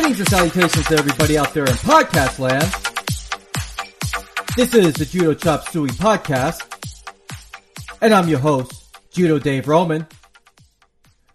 [0.00, 2.62] Greetings and salutations to everybody out there in podcast land.
[4.56, 6.62] This is the Judo Chop Suey podcast,
[8.00, 10.06] and I'm your host, Judo Dave Roman.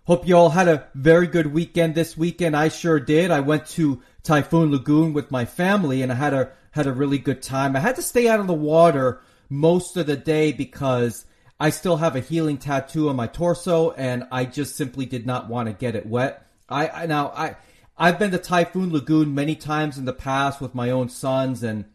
[0.05, 2.57] Hope you all had a very good weekend this weekend.
[2.57, 3.29] I sure did.
[3.29, 7.20] I went to Typhoon Lagoon with my family, and I had a had a really
[7.20, 7.75] good time.
[7.75, 11.28] I had to stay out of the water most of the day because
[11.59, 15.50] I still have a healing tattoo on my torso, and I just simply did not
[15.50, 16.47] want to get it wet.
[16.68, 17.57] I, I now I
[17.98, 21.86] I've been to Typhoon Lagoon many times in the past with my own sons, and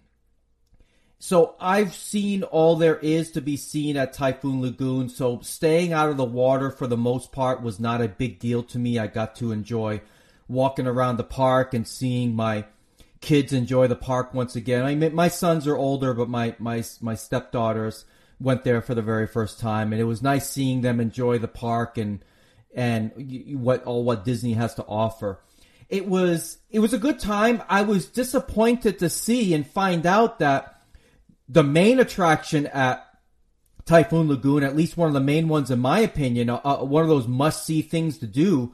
[1.19, 5.11] so I've seen all there is to be seen at Typhoon Lagoon.
[5.11, 8.63] So staying out of the water for the most part was not a big deal
[8.65, 8.99] to me.
[8.99, 10.01] I got to enjoy
[10.49, 12.65] walking around the park and seeing my
[13.21, 14.85] kids enjoy the park once again.
[14.85, 18.07] I mean, my sons are older, but my my my stepdaughters
[18.41, 21.49] went there for the very first time, and it was nice seeing them enjoy the
[21.49, 22.25] park and
[22.75, 23.13] and
[23.61, 25.41] what all what Disney has to offer.
[25.91, 27.63] It was it was a good time.
[27.69, 30.83] I was disappointed to see and find out that
[31.49, 33.05] the main attraction at
[33.87, 37.03] Typhoon Lagoon, at least one of the main ones in my opinion, uh, uh one
[37.03, 38.73] of those must see things to do,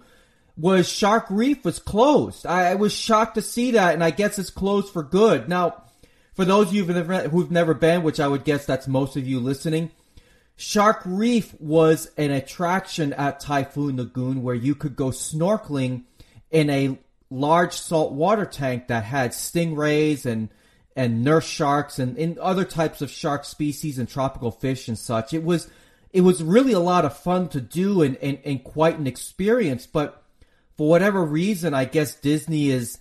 [0.59, 2.45] was Shark Reef was closed.
[2.45, 5.49] I, I, was shocked to see that, and I guess it's closed for good.
[5.49, 5.85] Now,
[6.35, 9.17] for those of you who've never, who've never been, which I would guess that's most
[9.17, 9.91] of you listening,
[10.57, 16.05] Shark Reef was an attraction at Typhoon Lagoon where you could go snorkeling
[16.51, 16.99] in a
[17.31, 20.49] large saltwater tank that had stingrays and
[20.95, 25.35] and nurse sharks and, and other types of shark species and tropical fish and such.
[25.35, 25.71] It was
[26.13, 29.87] it was really a lot of fun to do and, and, and quite an experience,
[29.87, 30.23] but
[30.77, 32.99] for whatever reason, I guess Disney is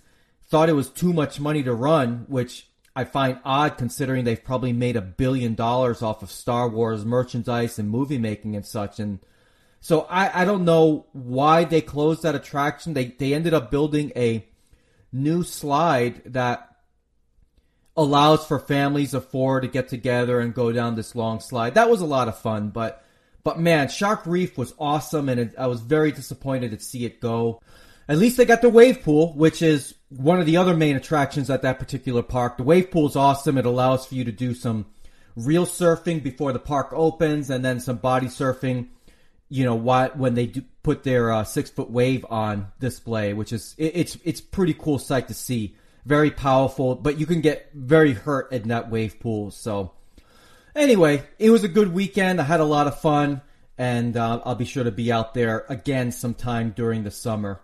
[0.48, 4.72] thought it was too much money to run, which I find odd considering they've probably
[4.72, 8.98] made a billion dollars off of Star Wars merchandise and movie making and such.
[8.98, 9.18] And
[9.80, 12.94] so I, I don't know why they closed that attraction.
[12.94, 14.46] They they ended up building a
[15.12, 16.76] new slide that
[17.96, 21.74] allows for families of four to get together and go down this long slide.
[21.74, 23.02] That was a lot of fun, but
[23.42, 27.20] but man, Shark Reef was awesome, and it, I was very disappointed to see it
[27.20, 27.62] go.
[28.08, 31.48] At least they got the wave pool, which is one of the other main attractions
[31.48, 32.56] at that particular park.
[32.56, 33.56] The wave pool is awesome.
[33.56, 34.86] It allows for you to do some
[35.36, 38.88] real surfing before the park opens, and then some body surfing
[39.48, 43.52] you know what when they do put their uh, six foot wave on display, which
[43.52, 45.74] is it, it's it's pretty cool sight to see.
[46.04, 49.50] Very powerful, but you can get very hurt in that wave pool.
[49.50, 49.92] So
[50.74, 52.40] anyway, it was a good weekend.
[52.40, 53.40] I had a lot of fun,
[53.76, 57.60] and uh, I'll be sure to be out there again sometime during the summer.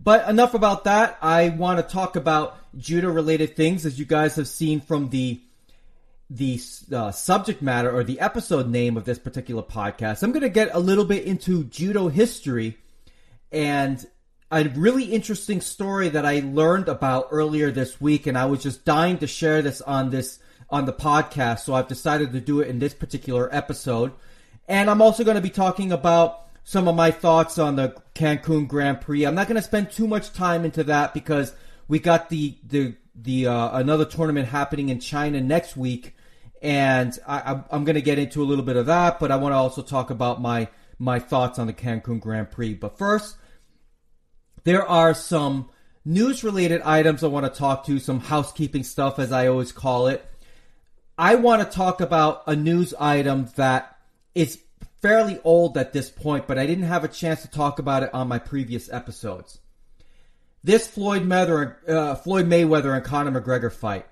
[0.00, 1.18] But enough about that.
[1.22, 5.40] I want to talk about judo related things, as you guys have seen from the
[6.28, 6.60] the
[6.92, 10.70] uh, subject matter or the episode name of this particular podcast, I'm going to get
[10.72, 12.78] a little bit into judo history
[13.52, 14.04] and
[14.50, 18.84] a really interesting story that I learned about earlier this week, and I was just
[18.84, 20.38] dying to share this on this
[20.68, 24.12] on the podcast, so I've decided to do it in this particular episode.
[24.66, 28.66] And I'm also going to be talking about some of my thoughts on the Cancun
[28.66, 29.24] Grand Prix.
[29.24, 31.54] I'm not going to spend too much time into that because
[31.86, 36.15] we got the the the uh, another tournament happening in China next week,
[36.62, 39.52] and I, am going to get into a little bit of that, but I want
[39.52, 40.68] to also talk about my
[40.98, 42.74] my thoughts on the Cancun Grand Prix.
[42.74, 43.36] But first,
[44.64, 45.68] there are some
[46.04, 50.06] news related items I want to talk to, some housekeeping stuff, as I always call
[50.06, 50.24] it.
[51.18, 53.98] I want to talk about a news item that
[54.34, 54.58] is
[55.00, 58.14] fairly old at this point, but I didn't have a chance to talk about it
[58.14, 59.58] on my previous episodes.
[60.64, 64.06] This Floyd uh, Floyd Mayweather and Conor McGregor fight.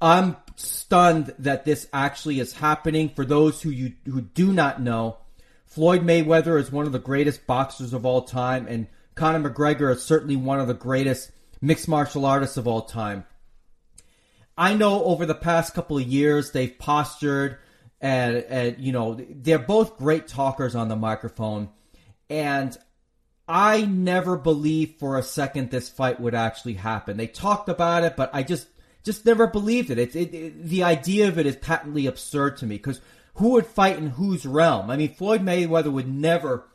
[0.00, 3.08] I'm stunned that this actually is happening.
[3.08, 5.18] For those who you who do not know,
[5.66, 10.02] Floyd Mayweather is one of the greatest boxers of all time, and Conor McGregor is
[10.02, 11.30] certainly one of the greatest
[11.60, 13.24] mixed martial artists of all time.
[14.56, 17.58] I know over the past couple of years they've postured
[18.00, 21.70] and, and you know they're both great talkers on the microphone,
[22.28, 22.76] and
[23.48, 27.16] I never believed for a second this fight would actually happen.
[27.16, 28.68] They talked about it, but I just
[29.04, 29.98] just never believed it.
[29.98, 30.64] It, it, it.
[30.64, 33.00] The idea of it is patently absurd to me because
[33.34, 34.90] who would fight in whose realm?
[34.90, 36.66] I mean, Floyd Mayweather would never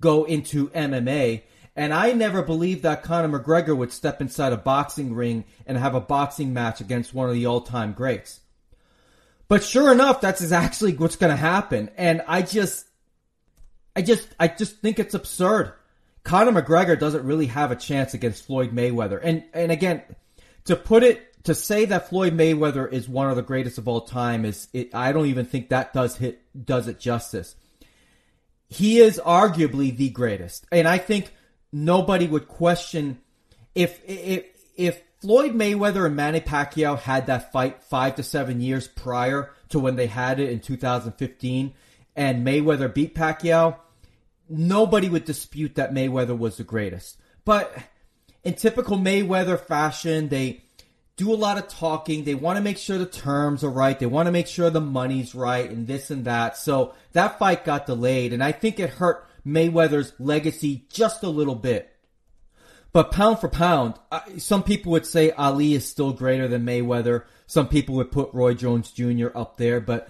[0.00, 1.42] go into MMA,
[1.76, 5.94] and I never believed that Conor McGregor would step inside a boxing ring and have
[5.94, 8.40] a boxing match against one of the all-time greats.
[9.46, 12.86] But sure enough, that's actually what's going to happen, and I just,
[13.94, 15.74] I just, I just think it's absurd.
[16.22, 20.02] Conor McGregor doesn't really have a chance against Floyd Mayweather, and and again,
[20.64, 24.02] to put it to say that Floyd Mayweather is one of the greatest of all
[24.02, 27.54] time is it, I don't even think that does hit does it justice.
[28.68, 31.32] He is arguably the greatest, and I think
[31.72, 33.18] nobody would question
[33.74, 34.44] if if
[34.76, 39.78] if Floyd Mayweather and Manny Pacquiao had that fight five to seven years prior to
[39.78, 41.74] when they had it in 2015,
[42.16, 43.76] and Mayweather beat Pacquiao,
[44.48, 47.18] nobody would dispute that Mayweather was the greatest.
[47.44, 47.74] But
[48.42, 50.62] in typical Mayweather fashion, they
[51.20, 52.24] do a lot of talking.
[52.24, 53.98] They want to make sure the terms are right.
[53.98, 56.56] They want to make sure the money's right and this and that.
[56.56, 61.54] So that fight got delayed, and I think it hurt Mayweather's legacy just a little
[61.54, 61.94] bit.
[62.92, 63.94] But pound for pound,
[64.38, 67.24] some people would say Ali is still greater than Mayweather.
[67.46, 69.28] Some people would put Roy Jones Jr.
[69.34, 70.08] up there, but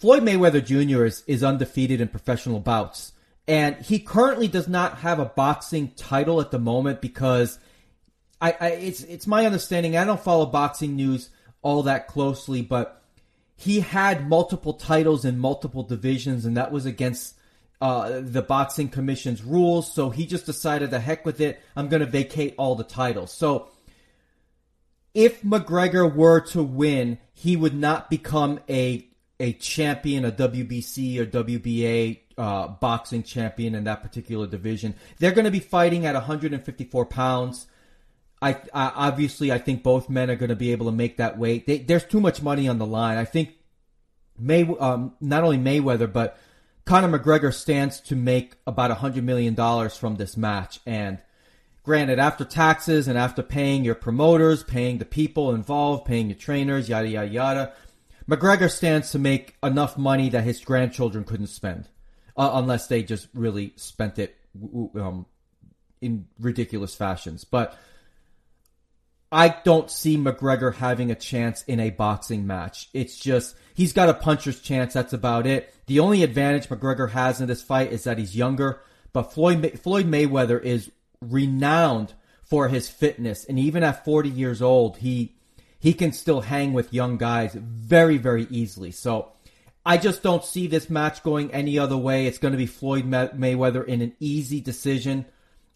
[0.00, 1.04] Floyd Mayweather Jr.
[1.04, 3.12] is, is undefeated in professional bouts.
[3.46, 7.60] And he currently does not have a boxing title at the moment because
[8.40, 9.96] I, I it's it's my understanding.
[9.96, 11.30] I don't follow boxing news
[11.62, 13.02] all that closely, but
[13.56, 17.34] he had multiple titles in multiple divisions, and that was against
[17.80, 19.92] uh, the boxing commission's rules.
[19.92, 23.32] So he just decided, the heck with it, I'm going to vacate all the titles.
[23.32, 23.68] So
[25.14, 29.08] if McGregor were to win, he would not become a
[29.40, 34.94] a champion, a WBC or WBA uh, boxing champion in that particular division.
[35.18, 37.66] They're going to be fighting at 154 pounds.
[38.40, 41.38] I, I, obviously I think both men are going to be able to make that
[41.38, 41.66] weight.
[41.66, 43.18] They, there's too much money on the line.
[43.18, 43.54] I think
[44.38, 46.38] May um, not only Mayweather but
[46.84, 49.54] Conor McGregor stands to make about $100 million
[49.90, 50.80] from this match.
[50.86, 51.18] And
[51.82, 56.88] granted, after taxes and after paying your promoters, paying the people involved, paying your trainers,
[56.88, 57.72] yada, yada, yada,
[58.26, 61.88] McGregor stands to make enough money that his grandchildren couldn't spend.
[62.38, 64.36] Uh, unless they just really spent it
[64.94, 65.26] um,
[66.00, 67.44] in ridiculous fashions.
[67.44, 67.76] But
[69.30, 72.88] I don't see McGregor having a chance in a boxing match.
[72.94, 74.94] It's just he's got a puncher's chance.
[74.94, 75.74] That's about it.
[75.86, 78.80] The only advantage McGregor has in this fight is that he's younger.
[79.12, 80.90] But Floyd Floyd Mayweather is
[81.20, 85.34] renowned for his fitness, and even at 40 years old, he
[85.78, 88.90] he can still hang with young guys very very easily.
[88.90, 89.32] So
[89.84, 92.26] I just don't see this match going any other way.
[92.26, 95.26] It's going to be Floyd Mayweather in an easy decision.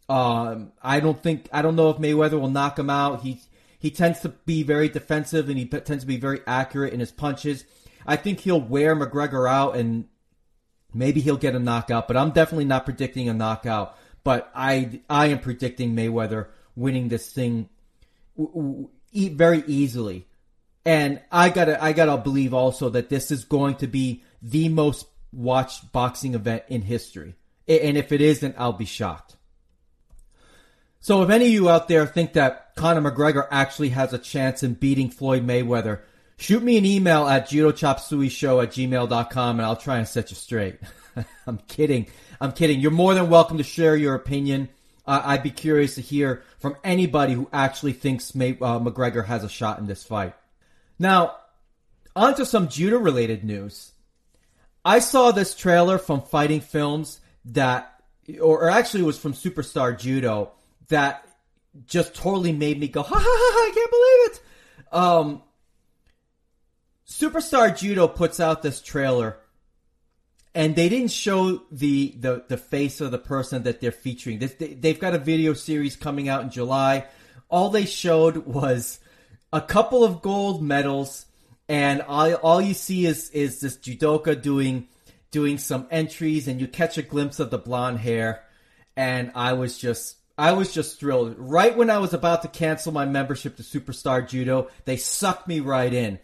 [0.08, 3.22] Um, I don't think I don't know if Mayweather will knock him out.
[3.22, 3.40] He
[3.78, 7.12] he tends to be very defensive and he tends to be very accurate in his
[7.12, 7.64] punches.
[8.06, 10.06] I think he'll wear McGregor out and
[10.92, 13.96] maybe he'll get a knockout, but I'm definitely not predicting a knockout.
[14.24, 17.68] But I I am predicting Mayweather winning this thing
[19.14, 20.26] very easily.
[20.84, 25.06] And I gotta I gotta believe also that this is going to be the most
[25.32, 27.34] watched boxing event in history.
[27.68, 29.36] And if it isn't, I'll be shocked.
[31.02, 34.62] So if any of you out there think that Conor McGregor actually has a chance
[34.62, 35.98] in beating Floyd Mayweather,
[36.36, 40.36] shoot me an email at judochopsuey show at gmail.com and I'll try and set you
[40.36, 40.78] straight.
[41.46, 42.06] I'm kidding.
[42.40, 42.78] I'm kidding.
[42.78, 44.68] You're more than welcome to share your opinion.
[45.04, 49.42] Uh, I'd be curious to hear from anybody who actually thinks May, uh, McGregor has
[49.42, 50.36] a shot in this fight.
[51.00, 51.34] Now,
[52.14, 53.90] on to some judo related news.
[54.84, 58.04] I saw this trailer from Fighting Films that,
[58.40, 60.52] or, or actually was from Superstar Judo,
[60.88, 61.26] that
[61.86, 64.42] just totally made me go, ha ha ha, I can't believe it.
[64.92, 65.42] Um,
[67.08, 69.38] Superstar Judo puts out this trailer
[70.54, 74.38] and they didn't show the, the, the face of the person that they're featuring.
[74.38, 77.06] They, they've got a video series coming out in July.
[77.48, 79.00] All they showed was
[79.52, 81.26] a couple of gold medals
[81.68, 84.88] and all, all you see is, is this judoka doing,
[85.30, 88.44] doing some entries and you catch a glimpse of the blonde hair.
[88.94, 91.34] And I was just I was just thrilled.
[91.38, 95.60] Right when I was about to cancel my membership to Superstar Judo, they sucked me
[95.60, 96.18] right in.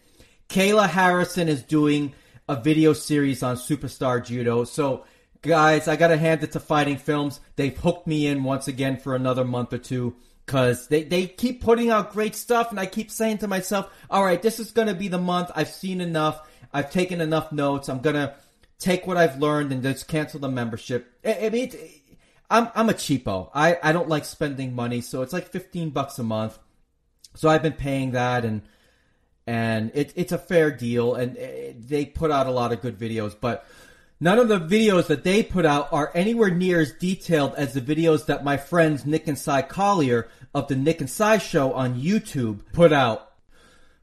[0.49, 2.13] Kayla Harrison is doing
[2.47, 4.63] a video series on Superstar Judo.
[4.63, 5.05] So,
[5.43, 7.39] guys, I gotta hand it to Fighting Films.
[7.55, 10.15] They've hooked me in once again for another month or two.
[10.47, 14.41] Cause they, they keep putting out great stuff and I keep saying to myself, alright,
[14.41, 15.51] this is gonna be the month.
[15.55, 16.49] I've seen enough.
[16.73, 17.87] I've taken enough notes.
[17.87, 18.35] I'm gonna
[18.79, 21.13] take what I've learned and just cancel the membership.
[21.23, 21.71] I, I mean,
[22.49, 23.49] I'm I'm a cheapo.
[23.53, 26.57] I, I don't like spending money, so it's like fifteen bucks a month.
[27.35, 28.63] So I've been paying that, and
[29.45, 31.15] and it, it's a fair deal.
[31.15, 33.65] And it, eh, they put out a lot of good videos, but
[34.19, 37.81] none of the videos that they put out are anywhere near as detailed as the
[37.81, 42.01] videos that my friends Nick and Cy Collier of the Nick and Cy Show on
[42.01, 43.31] YouTube put out.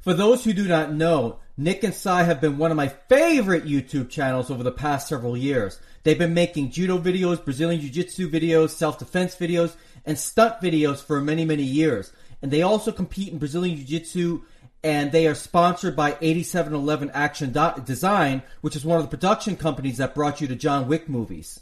[0.01, 3.65] For those who do not know, Nick and Cy have been one of my favorite
[3.65, 5.81] YouTube channels over the past several years.
[6.07, 11.45] They've been making judo videos, Brazilian jiu-jitsu videos, self-defense videos, and stunt videos for many,
[11.45, 12.13] many years.
[12.41, 14.43] And they also compete in Brazilian jiu-jitsu
[14.85, 17.53] and they are sponsored by 8711 Action
[17.85, 21.59] Design, which is one of the production companies that brought you to John Wick movies.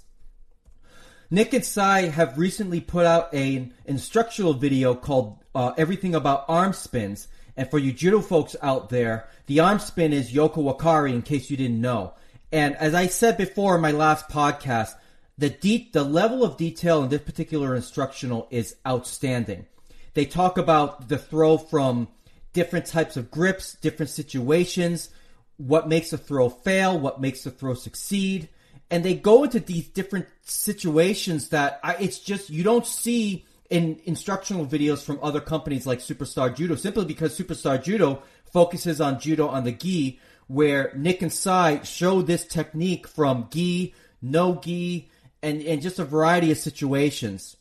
[1.31, 6.75] Nick and Sai have recently put out an instructional video called uh, Everything About Arm
[6.75, 7.29] Spins.
[7.57, 11.51] And for you judo folks out there, the arm spin is Yoko Wakare in case
[11.51, 12.13] you didn't know.
[12.53, 14.95] And as I said before in my last podcast,
[15.37, 19.67] the de- the level of detail in this particular instructional is outstanding.
[20.15, 22.09] They talk about the throw from
[22.53, 25.11] different types of grips, different situations,
[25.57, 28.49] what makes a throw fail, what makes a throw succeed,
[28.91, 34.01] and they go into these different situations that I, it's just you don't see in
[34.05, 38.23] instructional videos from other companies like Superstar Judo, simply because Superstar Judo
[38.53, 43.95] focuses on judo on the gi, where Nick and Sai show this technique from gi,
[44.21, 45.11] no gi,
[45.43, 47.57] and, and just a variety of situations.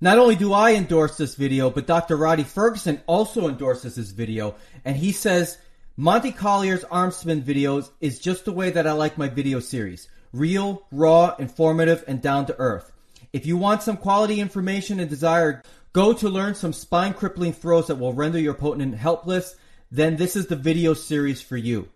[0.00, 2.16] Not only do I endorse this video, but Dr.
[2.16, 5.58] Roddy Ferguson also endorses this video, and he says
[5.96, 10.08] Monty Collier's arm spin videos is just the way that I like my video series.
[10.32, 12.92] Real, raw, informative, and down to earth.
[13.32, 15.62] If you want some quality information and desire,
[15.92, 19.56] go to learn some spine crippling throws that will render your opponent helpless,
[19.90, 21.88] then this is the video series for you.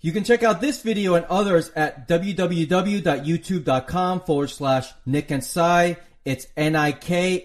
[0.00, 5.96] You can check out this video and others at www.youtube.com forward slash Nick and Sai.
[6.24, 7.44] It's N-I-K-A-N-D-S-I.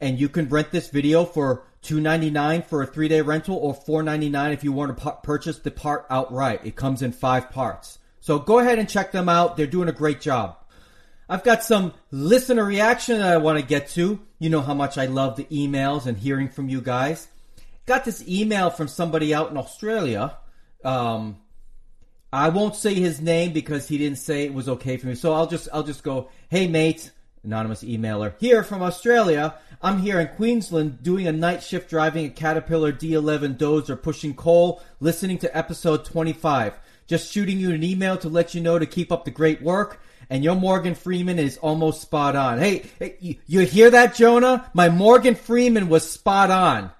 [0.00, 4.52] And you can rent this video for $2.99 for a three day rental or $4.99
[4.52, 6.64] if you want to purchase the part outright.
[6.64, 7.98] It comes in five parts.
[8.20, 9.56] So go ahead and check them out.
[9.56, 10.58] They're doing a great job.
[11.28, 14.20] I've got some listener reaction that I want to get to.
[14.38, 17.28] You know how much I love the emails and hearing from you guys.
[17.86, 20.36] Got this email from somebody out in Australia.
[20.84, 21.38] Um,
[22.32, 25.14] I won't say his name because he didn't say it was okay for me.
[25.14, 27.10] So I'll just I'll just go, "Hey mate,
[27.44, 29.54] anonymous emailer, here from Australia.
[29.82, 34.82] I'm here in Queensland doing a night shift driving a Caterpillar D11 Dozer pushing coal,
[34.98, 36.78] listening to episode 25.
[37.06, 40.00] Just shooting you an email to let you know to keep up the great work.
[40.30, 42.58] And your Morgan Freeman is almost spot on.
[42.58, 44.70] Hey, hey you hear that, Jonah?
[44.72, 46.90] My Morgan Freeman was spot on.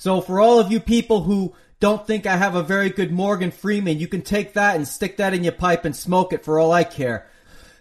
[0.00, 3.50] So for all of you people who don't think I have a very good Morgan
[3.50, 6.58] Freeman, you can take that and stick that in your pipe and smoke it for
[6.58, 7.28] all I care.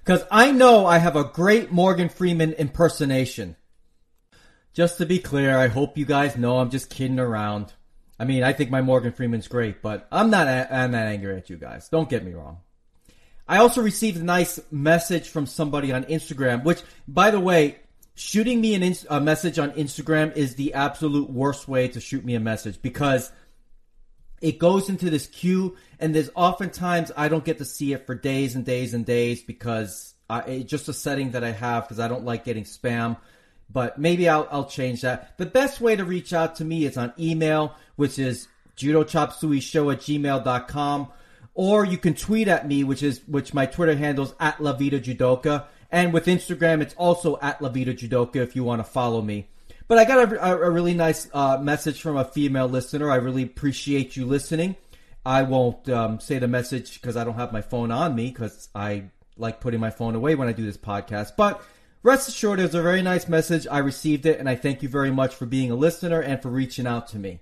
[0.04, 3.56] Cause I know I have a great Morgan Freeman impersonation.
[4.74, 7.72] Just to be clear, I hope you guys know I'm just kidding around.
[8.20, 11.50] I mean, I think my Morgan Freeman's great, but I'm not, I'm not angry at
[11.50, 11.88] you guys.
[11.88, 12.58] Don't get me wrong.
[13.48, 17.78] I also received a nice message from somebody on Instagram, which, by the way,
[18.20, 22.36] shooting me an a message on Instagram is the absolute worst way to shoot me
[22.36, 23.32] a message because
[24.42, 28.16] it goes into this queue and there's oftentimes I don't get to see it for
[28.16, 32.02] days and days and days because I, it's just a setting that I have because
[32.02, 33.16] I don't like getting spam.
[33.72, 35.38] But maybe I'll, I'll change that.
[35.38, 39.92] The best way to reach out to me is on email, which is judochopsuey show
[39.92, 41.08] at gmail.com.
[41.54, 44.74] Or you can tweet at me, which is, which my Twitter handle is at La
[44.74, 45.68] Vida Judoka.
[45.92, 49.48] And with Instagram, it's also at La Vida Judoka if you want to follow me.
[49.88, 53.10] But I got a, a, really nice uh, message from a female listener.
[53.10, 54.76] I really appreciate you listening.
[55.26, 58.70] I won't um, say the message because I don't have my phone on me because
[58.76, 59.06] I
[59.36, 61.32] like putting my phone away when I do this podcast.
[61.36, 61.64] But
[62.04, 63.66] rest assured, it was a very nice message.
[63.66, 66.50] I received it, and I thank you very much for being a listener and for
[66.50, 67.40] reaching out to me.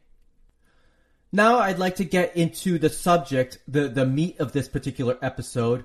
[1.34, 5.84] Now, I'd like to get into the subject, the, the meat of this particular episode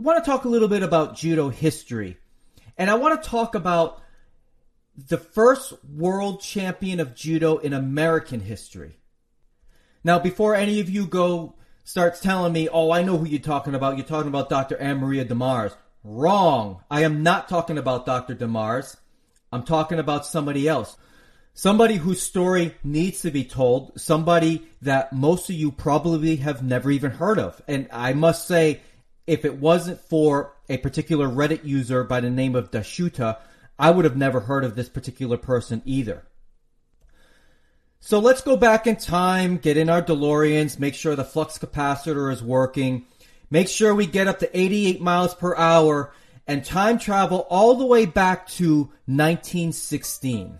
[0.00, 2.18] want to talk a little bit about judo history.
[2.76, 4.02] And I want to talk about
[4.96, 8.98] the first world champion of judo in American history.
[10.02, 11.54] Now, before any of you go
[11.84, 13.96] starts telling me, oh, I know who you're talking about.
[13.96, 14.76] You're talking about Dr.
[14.76, 15.72] AnnMaria De Mars.
[16.04, 16.82] Wrong.
[16.90, 18.34] I am not talking about Dr.
[18.34, 18.96] DeMars.
[19.52, 20.96] I'm talking about somebody else.
[21.52, 24.00] Somebody whose story needs to be told.
[24.00, 27.60] Somebody that most of you probably have never even heard of.
[27.66, 28.80] And I must say,
[29.30, 33.38] if it wasn't for a particular Reddit user by the name of Dashuta,
[33.78, 36.26] I would have never heard of this particular person either.
[38.00, 42.32] So let's go back in time, get in our DeLoreans, make sure the flux capacitor
[42.32, 43.06] is working,
[43.52, 46.12] make sure we get up to 88 miles per hour,
[46.48, 50.58] and time travel all the way back to 1916.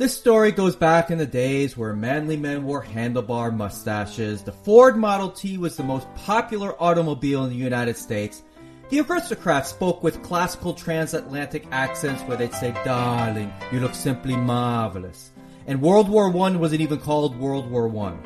[0.00, 4.42] This story goes back in the days where manly men wore handlebar mustaches.
[4.42, 8.42] The Ford Model T was the most popular automobile in the United States.
[8.88, 15.32] The aristocrats spoke with classical transatlantic accents where they'd say, Darling, you look simply marvelous.
[15.66, 18.16] And World War I wasn't even called World War I.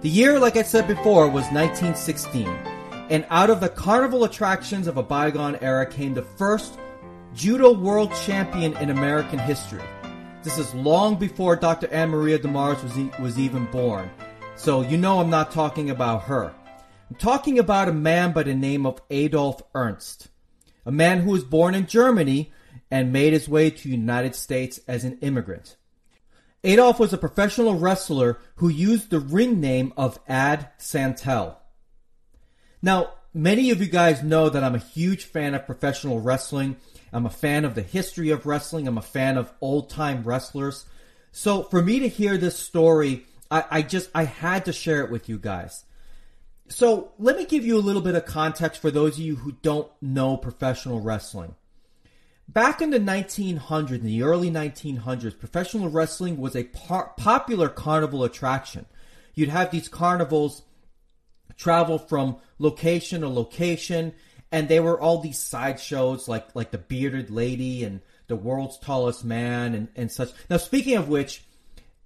[0.00, 2.48] The year, like I said before, was 1916.
[3.10, 6.80] And out of the carnival attractions of a bygone era came the first
[7.32, 9.84] judo world champion in American history.
[10.42, 11.86] This is long before Dr.
[11.88, 14.10] AnnMaria De Mars was, e- was even born.
[14.56, 16.54] So you know I'm not talking about her.
[17.10, 20.28] I'm talking about a man by the name of Adolf Ernst,
[20.86, 22.52] a man who was born in Germany
[22.90, 25.76] and made his way to the United States as an immigrant.
[26.64, 31.60] Adolf was a professional wrestler who used the ring name of Ad Santel.
[32.80, 36.76] Now, many of you guys know that I'm a huge fan of professional wrestling.
[37.12, 38.86] I'm a fan of the history of wrestling.
[38.86, 40.86] I'm a fan of old time wrestlers.
[41.32, 45.10] So for me to hear this story, I, I just, I had to share it
[45.10, 45.84] with you guys.
[46.68, 49.52] So let me give you a little bit of context for those of you who
[49.62, 51.56] don't know professional wrestling.
[52.48, 58.24] Back in the 1900s, in the early 1900s, professional wrestling was a par- popular carnival
[58.24, 58.86] attraction.
[59.34, 60.62] You'd have these carnivals
[61.56, 64.14] travel from location to location,
[64.52, 69.24] and they were all these sideshows like like the bearded lady and the world's tallest
[69.24, 70.30] man and, and such.
[70.48, 71.42] Now, speaking of which,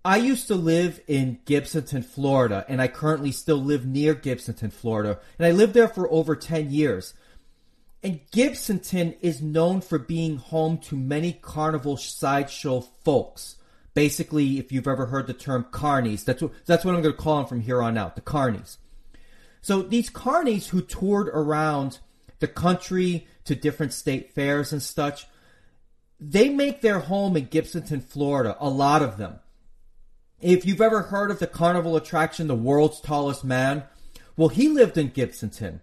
[0.05, 5.19] I used to live in Gibsonton, Florida, and I currently still live near Gibsonton, Florida,
[5.39, 7.15] and I lived there for over 10 years.
[8.03, 13.57] And Gibsonton is known for being home to many carnival sideshow folks.
[13.95, 17.23] Basically, if you've ever heard the term carnies, that's what, that's what I'm going to
[17.23, 18.77] call them from here on out, the carnies.
[19.63, 22.01] So these carnies who toured around
[22.41, 25.27] the country to different state fairs and such,
[26.21, 29.41] they make their home in Gibsonton, Florida, a lot of them.
[30.41, 33.85] If you've ever heard of the carnival attraction, the world's tallest man,
[34.37, 35.81] well, he lived in Gibsonton.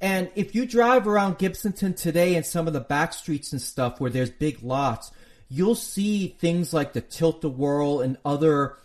[0.00, 4.00] And if you drive around Gibsonton today and some of the back streets and stuff
[4.00, 5.10] where there's big lots,
[5.48, 8.76] you'll see things like the Tilt-A-Whirl and other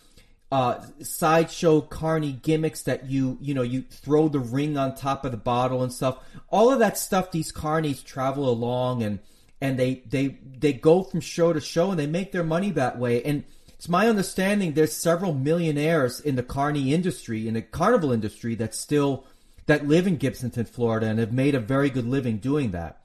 [0.51, 5.31] uh, sideshow carny gimmicks that you you know you throw the ring on top of
[5.31, 6.17] the bottle and stuff.
[6.49, 9.19] All of that stuff, these carnies travel along and
[9.61, 12.97] and they they they go from show to show and they make their money that
[12.97, 13.23] way.
[13.23, 18.55] And it's my understanding there's several millionaires in the carny industry in the carnival industry
[18.55, 19.25] that still
[19.67, 23.01] that live in Gibsonton, Florida, and have made a very good living doing that.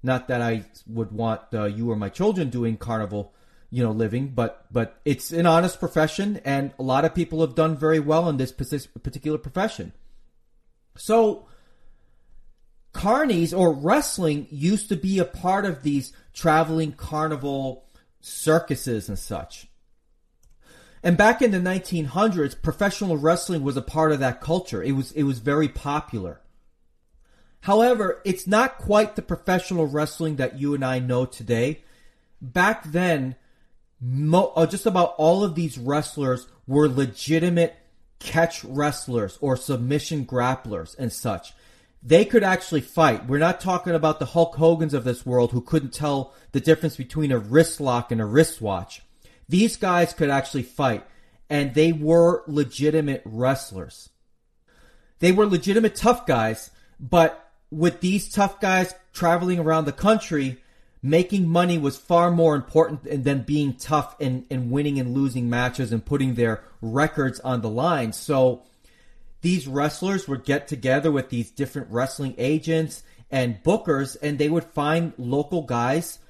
[0.00, 3.32] Not that I would want uh, you or my children doing carnival,
[3.74, 7.56] you know, living, but but it's an honest profession, and a lot of people have
[7.56, 9.92] done very well in this particular profession.
[10.96, 11.48] So,
[12.92, 17.84] carnies or wrestling used to be a part of these traveling carnival
[18.20, 19.66] circuses and such.
[21.02, 24.84] And back in the 1900s, professional wrestling was a part of that culture.
[24.84, 26.40] It was, it was very popular.
[27.62, 31.82] However, it's not quite the professional wrestling that you and I know today.
[32.40, 33.34] Back then,
[34.00, 37.76] mo- uh, just about all of these wrestlers were legitimate
[38.18, 41.52] catch wrestlers or submission grapplers and such.
[42.02, 43.26] They could actually fight.
[43.26, 46.96] We're not talking about the Hulk Hogan's of this world who couldn't tell the difference
[46.96, 49.02] between a wrist lock and a wristwatch.
[49.48, 51.04] These guys could actually fight,
[51.48, 54.10] and they were legitimate wrestlers.
[55.18, 60.62] They were legitimate tough guys, but with these tough guys traveling around the country,
[61.04, 65.92] making money was far more important than being tough and, and winning and losing matches
[65.92, 68.10] and putting their records on the line.
[68.10, 68.62] So
[69.42, 74.64] these wrestlers would get together with these different wrestling agents and bookers, and they would
[74.64, 76.20] find local guys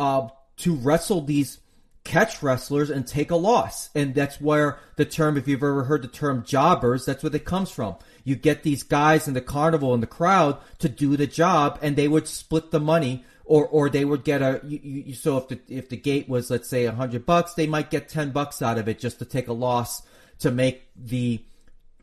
[0.00, 0.26] uh,
[0.56, 1.60] to wrestle these
[2.02, 3.88] catch wrestlers and take a loss.
[3.94, 7.44] And that's where the term, if you've ever heard the term jobbers, that's where it
[7.44, 7.94] comes from.
[8.24, 11.94] You get these guys in the carnival in the crowd to do the job and
[11.94, 15.48] they would split the money or, or they would get a, you, you, so if
[15.48, 18.60] the, if the gate was, let's say a hundred bucks, they might get 10 bucks
[18.60, 20.02] out of it just to take a loss
[20.40, 21.42] to make the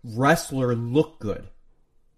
[0.03, 1.47] wrestler look good.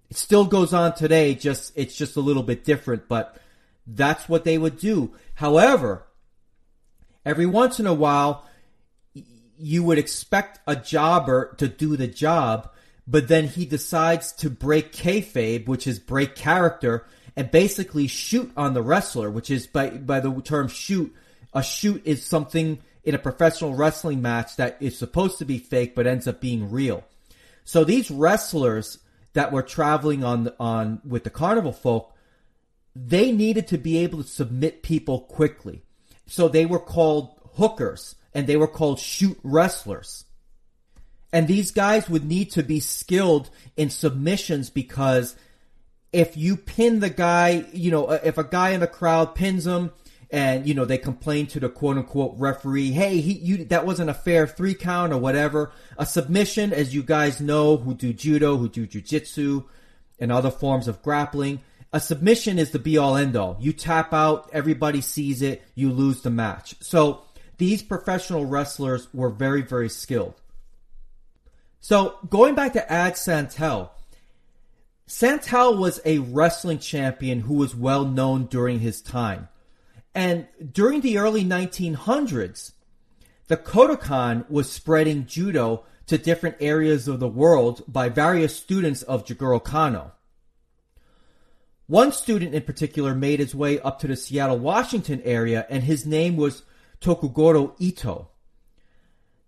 [0.09, 3.37] It still goes on today, just, it's just a little bit different, but
[3.85, 5.13] that's what they would do.
[5.35, 6.07] However,
[7.25, 8.45] every once in a while,
[9.59, 12.69] you would expect a jobber to do the job,
[13.05, 17.05] but then he decides to break kayfabe, which is break character,
[17.37, 21.15] and basically shoot on the wrestler, which is by by the term shoot.
[21.53, 25.95] A shoot is something in a professional wrestling match that is supposed to be fake
[25.95, 27.05] but ends up being real.
[27.63, 28.99] So these wrestlers
[29.33, 32.11] that were traveling on on with the carnival folk,
[32.95, 35.83] they needed to be able to submit people quickly.
[36.25, 40.25] So they were called hookers and they were called shoot wrestlers.
[41.31, 45.35] And these guys would need to be skilled in submissions because
[46.13, 49.67] if you pin the guy, you know, uh, if a guy in the crowd pins
[49.67, 49.91] him
[50.31, 54.09] and, you know, they complain to the quote unquote referee, hey, he, you, that wasn't
[54.09, 55.71] a fair three count or whatever.
[55.97, 59.65] A submission, as you guys know, who do judo, who do jujitsu
[60.19, 61.61] and other forms of grappling,
[61.93, 63.57] a submission is the be all end all.
[63.59, 66.75] You tap out, everybody sees it, you lose the match.
[66.81, 67.23] So
[67.57, 70.35] these professional wrestlers were very, very skilled.
[71.79, 73.93] So going back to Ad Santel,
[75.09, 79.47] Santel was a wrestling champion who was well known during his time.
[80.13, 82.73] And during the early 1900s,
[83.47, 89.25] the Kodokan was spreading judo to different areas of the world by various students of
[89.25, 90.11] Jigoro Kano.
[91.87, 96.05] One student in particular made his way up to the Seattle, Washington area, and his
[96.05, 96.63] name was
[96.99, 98.27] Tokugoro Ito.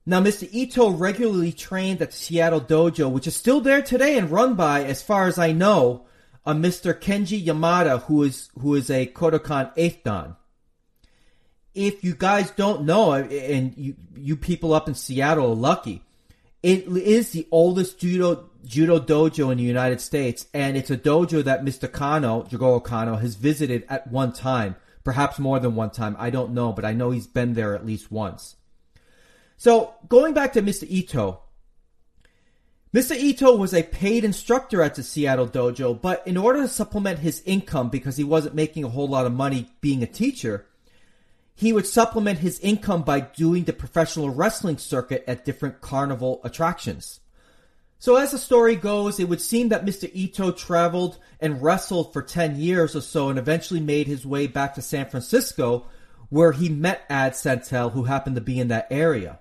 [0.10, 0.50] Now, Mr.
[0.52, 4.84] Ito regularly trained at the Seattle Dojo, which is still there today and run by,
[4.84, 6.08] as far as I know,
[6.48, 7.00] a Mr.
[7.00, 10.36] Kenji Yamada, who is who is a Kodokan eighth dan.
[11.76, 16.02] If you guys don't know, and you you people up in Seattle are lucky,
[16.64, 21.44] it is the oldest judo judo dojo in the United States, and it's a dojo
[21.44, 21.92] that Mr.
[21.92, 26.16] Kano, Jigoro Kano, has visited at one time, perhaps more than one time.
[26.18, 28.56] I don't know, but I know he's been there at least once.
[29.60, 30.90] So going back to Mr.
[30.90, 31.42] Ito,
[32.94, 33.14] Mr.
[33.14, 37.44] Ito was a paid instructor at the Seattle dojo, but in order to supplement his
[37.46, 40.66] income, because he wasn't making a whole lot of money being a teacher,
[41.56, 47.20] he would supplement his income by doing the professional wrestling circuit at different carnival attractions.
[48.00, 50.10] So as the story goes, it would seem that Mr.
[50.14, 54.76] Ito traveled and wrestled for 10 years or so and eventually made his way back
[54.76, 55.86] to San Francisco
[56.30, 59.40] where he met Ad Santel who happened to be in that area.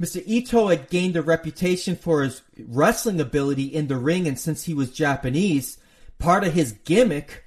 [0.00, 0.22] Mr.
[0.26, 4.74] Ito had gained a reputation for his wrestling ability in the ring and since he
[4.74, 5.78] was Japanese,
[6.18, 7.44] part of his gimmick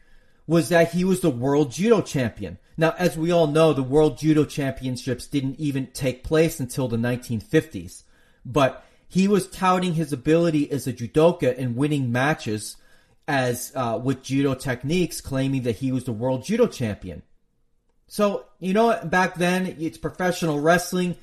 [0.48, 2.58] was that he was the world judo champion.
[2.78, 6.98] Now, as we all know, the World Judo Championships didn't even take place until the
[6.98, 8.04] 1950s.
[8.46, 12.76] But he was touting his ability as a judoka and winning matches
[13.28, 17.24] as uh, with judo techniques, claiming that he was the World Judo Champion.
[18.08, 21.16] So, you know, back then, it's professional wrestling.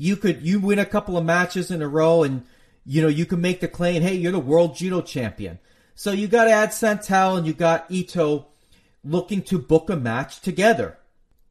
[0.00, 2.46] You could, you win a couple of matches in a row and,
[2.86, 5.58] you know, you can make the claim, hey, you're the World Judo Champion.
[5.94, 8.46] So you got Ad Santel and you got Ito
[9.04, 10.98] looking to book a match together.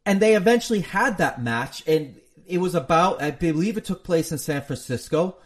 [0.03, 4.31] And they eventually had that match, and it was about, I believe it took place
[4.31, 5.37] in San Francisco.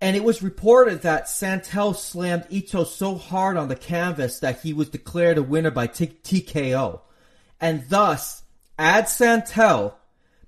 [0.00, 4.72] And it was reported that Santel slammed Ito so hard on the canvas that he
[4.72, 7.00] was declared a winner by T- TKO.
[7.60, 8.44] And thus,
[8.78, 9.98] Ad Santel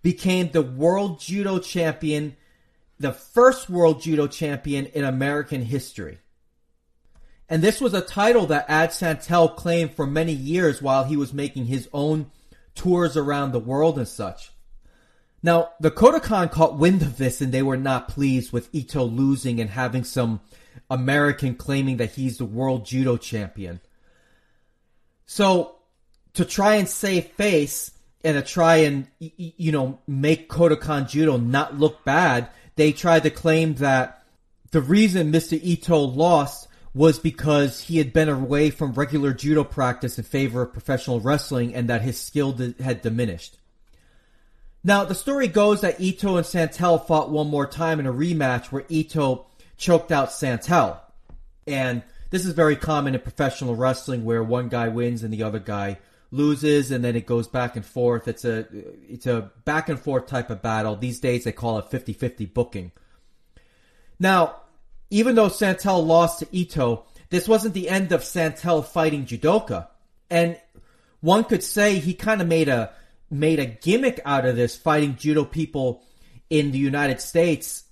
[0.02, 2.36] became the world judo champion,
[2.98, 6.18] the first world judo champion in American history.
[7.48, 11.32] And this was a title that Ad Santel claimed for many years while he was
[11.32, 12.30] making his own
[12.74, 14.50] tours around the world and such.
[15.42, 19.60] Now, the Kodokan caught wind of this and they were not pleased with Ito losing
[19.60, 20.40] and having some
[20.90, 23.80] American claiming that he's the world judo champion.
[25.26, 25.76] So,
[26.34, 27.92] to try and save face
[28.24, 33.30] and to try and, you know, make Kodokan judo not look bad, they tried to
[33.30, 34.24] claim that
[34.70, 35.58] the reason Mr.
[35.62, 40.72] Ito lost was because he had been away from regular judo practice in favor of
[40.72, 43.58] professional wrestling and that his skill had diminished.
[44.82, 48.66] Now, the story goes that Ito and Santel fought one more time in a rematch
[48.66, 51.02] where Ito choked out Santel.
[51.66, 55.58] And this is very common in professional wrestling where one guy wins and the other
[55.58, 55.98] guy
[56.30, 58.28] loses and then it goes back and forth.
[58.28, 58.66] It's a
[59.08, 60.96] it's a back and forth type of battle.
[60.96, 62.92] These days they call it 50-50 booking.
[64.18, 64.62] Now,
[65.10, 69.88] even though Santel lost to Ito, this wasn't the end of Santel fighting judoka.
[70.30, 70.58] And
[71.20, 72.92] one could say he kind of made a
[73.30, 76.02] made a gimmick out of this fighting judo people
[76.48, 77.84] in the United States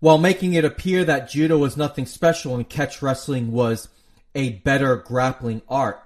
[0.00, 3.88] while making it appear that judo was nothing special and catch wrestling was
[4.34, 6.03] a better grappling art.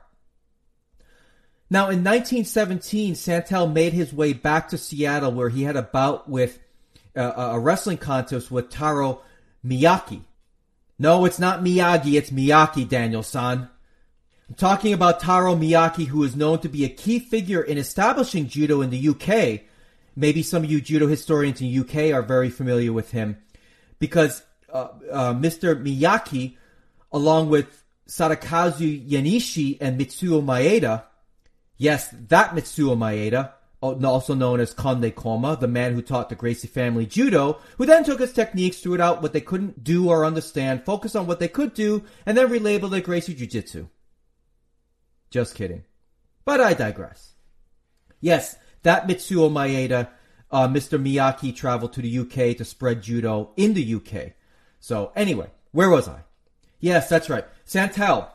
[1.70, 6.28] Now in 1917, Santel made his way back to Seattle where he had a bout
[6.28, 6.58] with
[7.14, 9.22] uh, a wrestling contest with Taro
[9.64, 10.22] Miyake.
[10.98, 13.68] No, it's not Miyagi, it's Miyake, Daniel-san.
[14.48, 18.48] I'm talking about Taro Miyake, who is known to be a key figure in establishing
[18.48, 19.60] judo in the UK.
[20.16, 23.36] Maybe some of you judo historians in the UK are very familiar with him
[23.98, 25.80] because uh, uh, Mr.
[25.80, 26.56] Miyake,
[27.12, 31.04] along with Sadakazu Uyenishi and Mitsuo Maeda,
[31.78, 36.68] yes, that Mitsuo Maeda, also known as Conde Koma, the man who taught the Gracie
[36.68, 40.84] family judo, who then took his techniques, threw out what they couldn't do or understand,
[40.84, 43.88] focused on what they could do, and then relabeled it Gracie Jiu-Jitsu.
[45.30, 45.84] Just kidding.
[46.44, 47.34] But I digress.
[48.20, 50.08] Yes, that Mitsuo Maeda,
[50.50, 51.00] uh, Mr.
[51.00, 54.32] Miyake traveled to the UK to spread judo in the UK.
[54.80, 56.20] So anyway, where was I?
[56.80, 57.44] Yes, that's right.
[57.64, 58.34] Santel.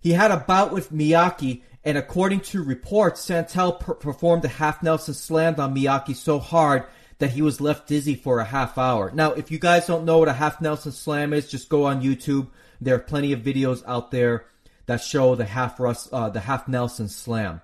[0.00, 4.82] He had a bout with Miyake and according to reports, Santel per- performed a half
[4.82, 6.84] Nelson slam on Miyake so hard
[7.18, 9.10] that he was left dizzy for a half hour.
[9.14, 12.02] Now, if you guys don't know what a half Nelson slam is, just go on
[12.02, 12.48] YouTube.
[12.80, 14.46] There are plenty of videos out there
[14.86, 17.60] that show the half Russ, uh, the half Nelson slam.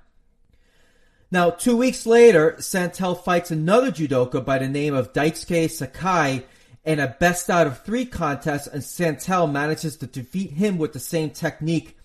[1.31, 6.45] Now, two weeks later, Santel fights another judoka by the name of Daisuke Sakai
[6.85, 11.01] in a best out of three contest, and Santel manages to defeat him with the
[11.01, 11.98] same technique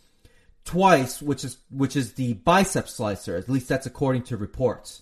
[0.65, 3.35] twice, which is which is the bicep slicer.
[3.35, 5.01] At least that's according to reports.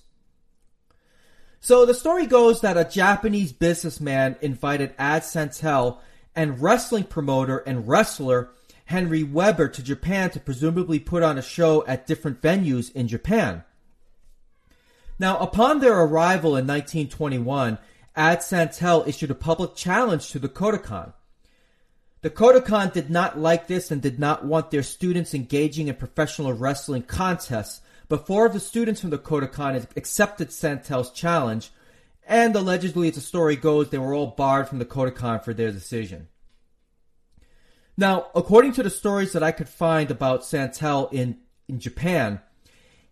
[1.60, 6.02] So the story goes that a Japanese businessman invited Ad Santel
[6.36, 8.50] and wrestling promoter and wrestler
[8.86, 13.64] Henry Weber to Japan to presumably put on a show at different venues in Japan.
[15.20, 17.78] Now, upon their arrival in 1921,
[18.16, 21.14] Ad Santel issued a public challenge to the Kodokan.
[22.22, 26.54] The Kodokan did not like this and did not want their students engaging in professional
[26.54, 27.82] wrestling contests
[28.12, 31.72] but four of the students from the Kodokan accepted Santel's challenge,
[32.28, 35.72] and allegedly, as the story goes, they were all barred from the Kodokan for their
[35.72, 36.28] decision.
[37.96, 41.38] Now, according to the stories that I could find about Santel in,
[41.70, 42.42] in Japan,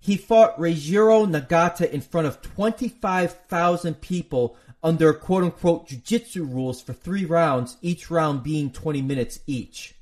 [0.01, 6.93] he fought Reijiro Nagata in front of 25,000 people under quote unquote jujitsu rules for
[6.93, 9.95] three rounds, each round being 20 minutes each.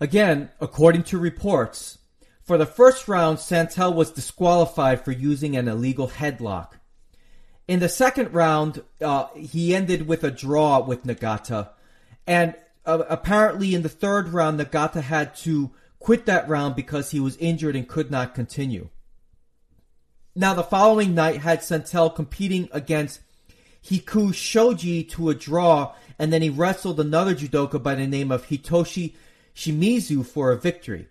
[0.00, 1.98] Again, according to reports,
[2.42, 6.72] for the first round, Santel was disqualified for using an illegal headlock.
[7.66, 11.70] In the second round, uh, he ended with a draw with Nagata.
[12.26, 12.54] And
[12.86, 17.36] uh, apparently, in the third round, Nagata had to quit that round because he was
[17.36, 18.88] injured and could not continue.
[20.38, 23.18] Now, the following night had Santel competing against
[23.84, 28.46] Hiku Shoji to a draw, and then he wrestled another judoka by the name of
[28.46, 29.14] Hitoshi
[29.56, 31.08] Shimizu for a victory.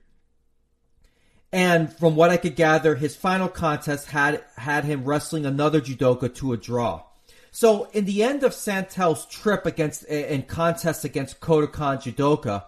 [1.51, 6.33] And from what I could gather, his final contest had had him wrestling another judoka
[6.35, 7.03] to a draw.
[7.51, 12.63] So in the end of Santel's trip against eh, in contest against Kodokan judoka,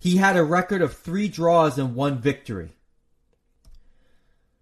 [0.00, 2.72] he had a record of three draws and one victory.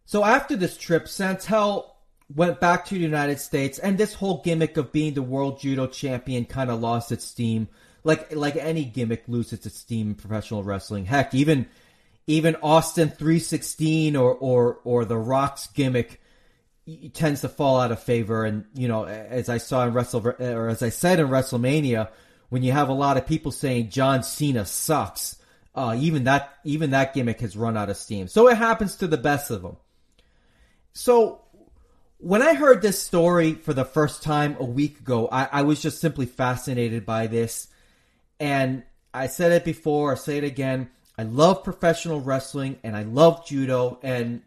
[0.07, 1.97] So after this trip, Santel
[2.35, 5.87] went back to the United States, and this whole gimmick of being the world judo
[5.87, 7.69] champion kind of lost its steam.
[8.03, 11.07] Like like any gimmick loses its steam in professional wrestling.
[11.07, 11.67] Heck, even
[12.27, 16.21] even Austin 316 or, or, or the Rock's gimmick
[17.13, 18.45] tends to fall out of favor.
[18.45, 22.09] And, you know, as I saw in Wrestle, or as I said in WrestleMania,
[22.49, 25.37] when you have a lot of people saying John Cena sucks,
[25.75, 28.29] uh, even that, even that gimmick has run out of steam.
[28.29, 29.77] So it happens to the best of them.
[30.97, 31.43] So
[32.17, 35.83] when I heard this story for the first time a week ago, I, I was
[35.83, 37.69] just simply fascinated by this.
[38.41, 38.83] And
[39.13, 40.89] I said it before, I say it again.
[41.19, 43.99] I love professional wrestling and I love judo.
[44.03, 44.41] And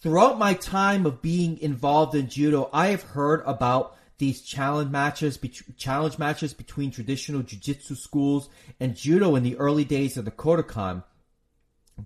[0.00, 5.38] throughout my time of being involved in judo, I have heard about these challenge matches,
[5.76, 8.48] challenge matches between traditional jiu-jitsu schools
[8.80, 11.04] and judo in the early days of the Kodokan.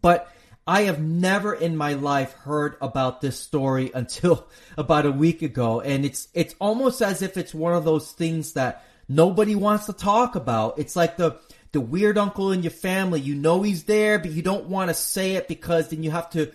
[0.03, 0.31] But
[0.69, 5.81] I have never in my life heard about this story until about a week ago.
[5.81, 9.95] And it's, it's almost as if it's one of those things that nobody wants to
[9.95, 10.79] talk about.
[10.79, 11.41] It's like the,
[11.73, 13.19] the weird uncle in your family.
[13.19, 16.29] You know he's there, but you don't want to say it because then you have
[16.31, 16.53] to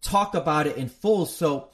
[0.00, 1.26] talk about it in full.
[1.26, 1.68] So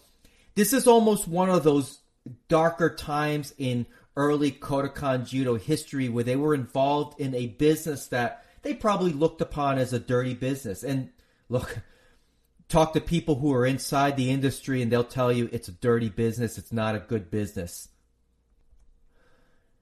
[0.57, 2.01] this is almost one of those
[2.49, 8.44] darker times in early Kodokan Judo history where they were involved in a business that
[8.62, 10.83] they probably looked upon as a dirty business.
[10.83, 11.11] And
[11.49, 11.79] look,
[12.69, 16.09] talk to people who are inside the industry and they'll tell you it's a dirty
[16.09, 16.59] business.
[16.59, 17.89] It's not a good business.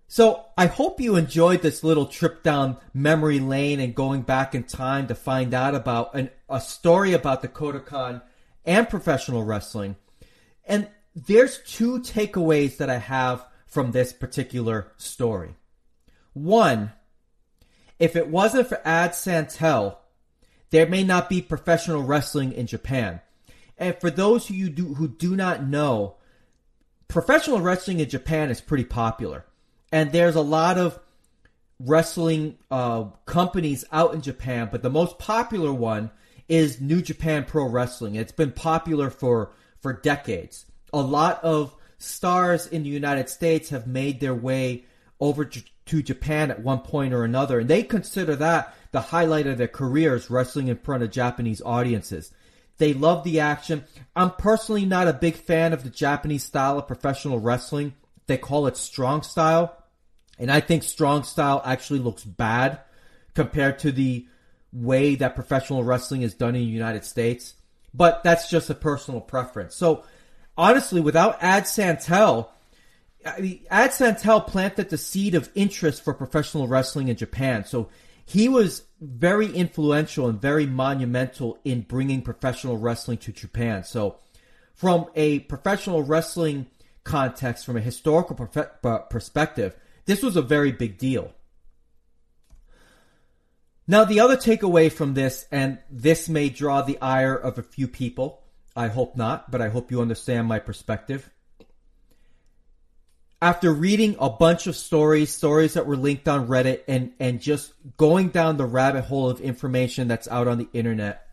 [0.07, 4.65] So I hope you enjoyed this little trip down memory lane and going back in
[4.65, 8.23] time to find out about an, a story about the Kodokan
[8.65, 9.97] and professional wrestling.
[10.67, 15.57] And there's two takeaways that I have from this particular story.
[16.33, 16.93] One,
[17.99, 20.04] if it wasn't for Ad Santel,
[20.75, 23.21] there may not be professional wrestling in Japan.
[23.79, 26.17] And for those who you do who do not know,
[27.09, 29.45] professional wrestling in Japan is pretty popular
[29.95, 30.99] and there's a lot of
[31.79, 36.11] wrestling uh, companies out in Japan, but the most popular one
[36.49, 38.17] is New Japan Pro Wrestling.
[38.17, 40.67] It's been popular for for decades.
[40.93, 44.85] A lot of stars in the United States have made their way
[45.21, 49.59] over to Japan at one point or another, and they consider that the highlight of
[49.59, 52.33] their careers wrestling in front of Japanese audiences.
[52.79, 53.85] They love the action.
[54.15, 57.95] I'm personally not a big fan of the Japanese style of professional wrestling.
[58.29, 59.77] They call it strong style.
[60.39, 62.81] And I think strong style actually looks bad
[63.35, 64.29] compared to the
[64.73, 67.55] way that professional wrestling is done in the United States.
[67.93, 69.75] But that's just a personal preference.
[69.75, 70.05] So
[70.57, 72.53] honestly, without Ad Santel,
[73.71, 77.65] Ad Santel planted the seed of interest for professional wrestling in Japan.
[77.65, 77.89] So
[78.25, 83.85] he was very influential and very monumental in bringing professional wrestling to Japan.
[83.85, 84.19] So,
[84.75, 86.67] from a professional wrestling
[87.05, 88.35] context, from a historical
[89.11, 91.33] perspective, this was a very big deal.
[93.87, 97.87] Now, the other takeaway from this, and this may draw the ire of a few
[97.87, 98.43] people,
[98.75, 101.31] I hope not, but I hope you understand my perspective.
[103.43, 107.73] After reading a bunch of stories, stories that were linked on Reddit, and, and just
[107.97, 111.25] going down the rabbit hole of information that's out on the internet,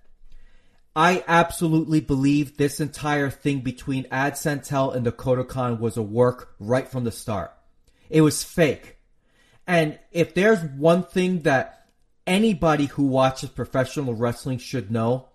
[0.96, 6.88] I absolutely believe this entire thing between Ad and Dakota Kai was a work right
[6.88, 7.54] from the start.
[8.10, 8.98] It was fake.
[9.66, 11.88] And if there's one thing that
[12.28, 15.30] anybody who watches professional wrestling should know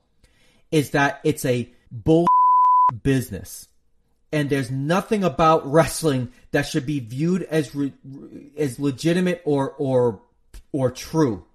[0.70, 2.26] is that it's a bull
[3.02, 3.68] business.
[4.36, 7.94] And there's nothing about wrestling that should be viewed as re-
[8.54, 10.20] as legitimate or or
[10.72, 11.46] or true.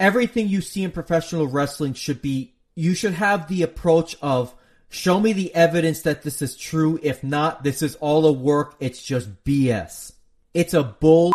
[0.00, 4.52] Everything you see in professional wrestling should be you should have the approach of
[4.88, 6.98] show me the evidence that this is true.
[7.00, 8.74] If not, this is all a work.
[8.80, 10.10] It's just BS.
[10.52, 11.30] It's a bull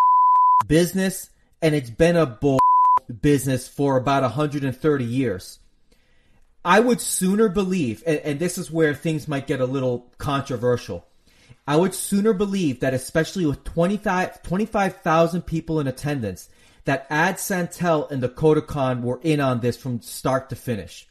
[0.68, 1.30] business
[1.62, 2.60] and it's been a bull
[3.22, 5.60] business for about 130 years.
[6.64, 11.08] I would sooner believe, and, and, this is where things might get a little controversial.
[11.68, 16.50] I would sooner believe that, especially with 25,000 25, people in attendance,
[16.86, 21.08] that Ad Santel and Dakota Kai were in on this from start to finish.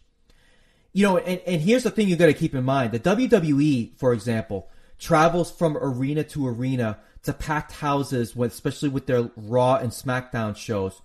[0.92, 3.96] You know, and, and here's the thing you got to keep in mind: the WWE,
[3.96, 9.76] for example, travels from arena to arena to packed houses, with, especially with their Raw
[9.76, 11.00] and SmackDown shows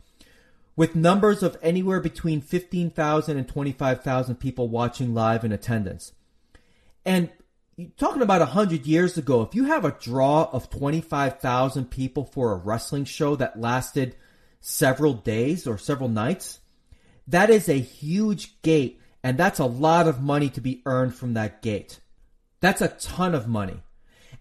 [0.75, 6.13] with numbers of anywhere between 15,000 and 25,000 people watching live in attendance.
[7.05, 7.29] And
[7.97, 12.57] talking about 100 years ago, if you have a draw of 25,000 people for a
[12.57, 14.15] wrestling show that lasted
[14.59, 16.59] several days or several nights,
[17.27, 21.33] that is a huge gate and that's a lot of money to be earned from
[21.33, 21.99] that gate.
[22.59, 23.81] That's a ton of money.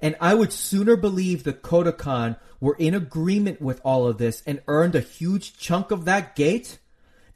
[0.01, 4.63] And I would sooner believe the Kai were in agreement with all of this and
[4.69, 6.79] earned a huge chunk of that gate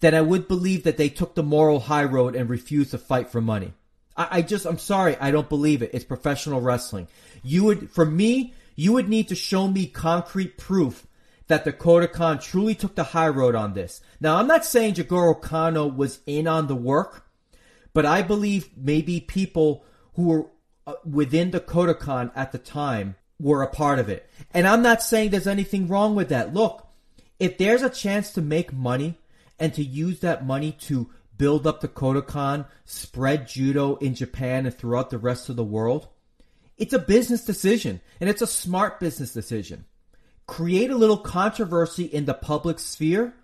[0.00, 3.30] than I would believe that they took the moral high road and refused to fight
[3.30, 3.72] for money.
[4.16, 5.90] I, I just, I'm sorry, I don't believe it.
[5.92, 7.08] It's professional wrestling.
[7.42, 11.06] You would, for me, you would need to show me concrete proof
[11.48, 14.00] that the Kai truly took the high road on this.
[14.20, 17.26] Now, I'm not saying Jigoro Kano was in on the work,
[17.92, 20.46] but I believe maybe people who were
[20.88, 24.26] Uh, within the Kai at the time were a part of it.
[24.54, 26.54] And I'm not saying there's anything wrong with that.
[26.54, 26.88] Look,
[27.38, 29.18] if there's a chance to make money
[29.58, 34.74] and to use that money to build up the Kai, spread judo in Japan and
[34.74, 36.08] throughout the rest of the world,
[36.78, 39.84] it's a business decision and it's a smart business decision.
[40.46, 43.34] Create a little controversy in the public sphere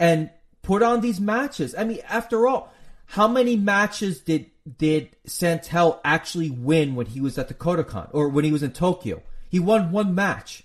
[0.00, 0.28] and
[0.62, 1.72] put on these matches.
[1.78, 2.73] I mean, after all,
[3.06, 8.28] how many matches did did Santel actually win when he was at the Kodokan or
[8.28, 9.22] when he was in Tokyo?
[9.48, 10.64] He won one match.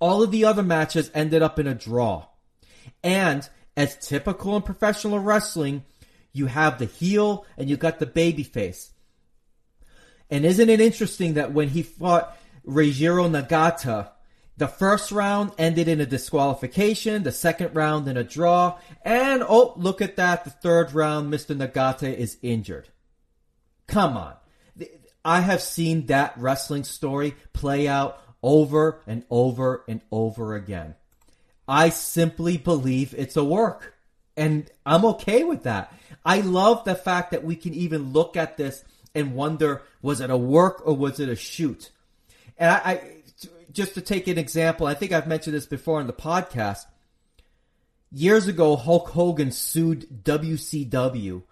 [0.00, 2.26] All of the other matches ended up in a draw.
[3.04, 5.84] And as typical in professional wrestling,
[6.32, 8.90] you have the heel and you got the baby face.
[10.30, 12.36] And isn't it interesting that when he fought
[12.66, 14.10] Reijiro Nagata,
[14.56, 19.74] the first round ended in a disqualification, the second round in a draw, and oh,
[19.76, 21.54] look at that, the third round, Mr.
[21.54, 22.88] Nagata is injured.
[23.86, 24.34] Come on.
[25.24, 30.94] I have seen that wrestling story play out over and over and over again.
[31.68, 33.94] I simply believe it's a work.
[34.36, 35.92] And I'm okay with that.
[36.24, 40.30] I love the fact that we can even look at this and wonder, was it
[40.30, 41.90] a work or was it a shoot?
[42.58, 43.15] And I, I
[43.76, 46.86] just to take an example, I think I've mentioned this before on the podcast.
[48.10, 51.42] Years ago, Hulk Hogan sued WCW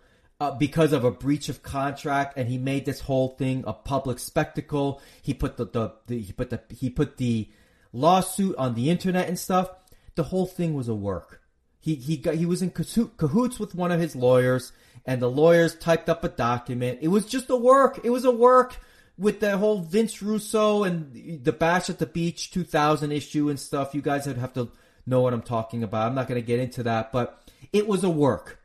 [0.40, 4.18] uh, because of a breach of contract, and he made this whole thing a public
[4.18, 5.02] spectacle.
[5.20, 7.50] He put the, the, the he put the he put the
[7.92, 9.68] lawsuit on the internet and stuff.
[10.14, 11.42] The whole thing was a work.
[11.78, 14.72] He he got he was in cahoots with one of his lawyers,
[15.04, 17.00] and the lawyers typed up a document.
[17.02, 18.00] It was just a work.
[18.02, 18.78] It was a work
[19.16, 23.94] with the whole Vince Russo and the Bash at the Beach 2000 issue and stuff.
[23.94, 24.70] You guys would have to
[25.06, 26.08] know what I'm talking about.
[26.08, 27.42] I'm not going to get into that, but
[27.72, 28.60] it was a work.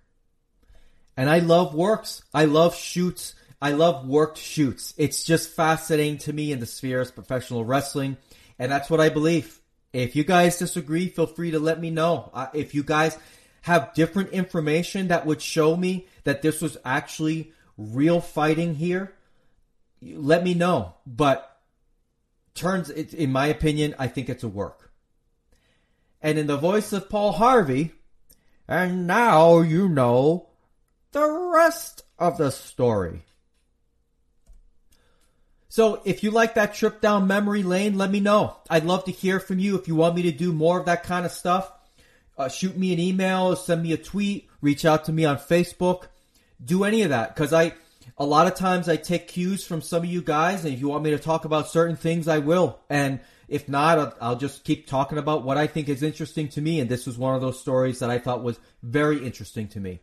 [1.16, 2.24] And I love works.
[2.34, 3.36] I love shoots.
[3.62, 4.94] I love worked shoots.
[4.98, 8.18] It's just fascinating to me in the sphere of professional wrestling.
[8.58, 9.60] And that's what I believe.
[9.92, 12.30] If you guys disagree, feel free to let me know.
[12.34, 13.18] Uh, if you guys
[13.64, 19.14] have different information that would show me that this was actually real fighting here,
[20.02, 20.96] let me know.
[21.06, 21.58] But
[22.56, 24.92] turns, it, in my opinion, I think it's a work.
[26.22, 27.94] And in the voice of Paul Harvey,
[28.68, 30.50] And now you know
[31.12, 33.24] the rest of the story.
[35.70, 38.58] So if you like that trip down memory lane, let me know.
[38.70, 39.78] I'd love to hear from you.
[39.78, 41.72] If you want me to do more of that kind of stuff,
[42.38, 46.06] uh, shoot me an email, send me a tweet, reach out to me on Facebook.
[46.64, 47.74] Do any of that because I,
[48.18, 50.90] a lot of times I take cues from some of you guys, and if you
[50.90, 52.80] want me to talk about certain things, I will.
[52.90, 56.62] And if not, I'll, I'll just keep talking about what I think is interesting to
[56.62, 56.80] me.
[56.80, 60.00] And this was one of those stories that I thought was very interesting to me.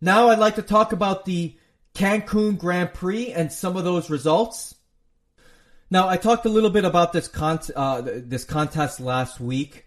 [0.00, 1.56] Now I'd like to talk about the
[1.94, 4.74] Cancun Grand Prix and some of those results.
[5.90, 9.86] Now, I talked a little bit about this con- uh, this contest last week.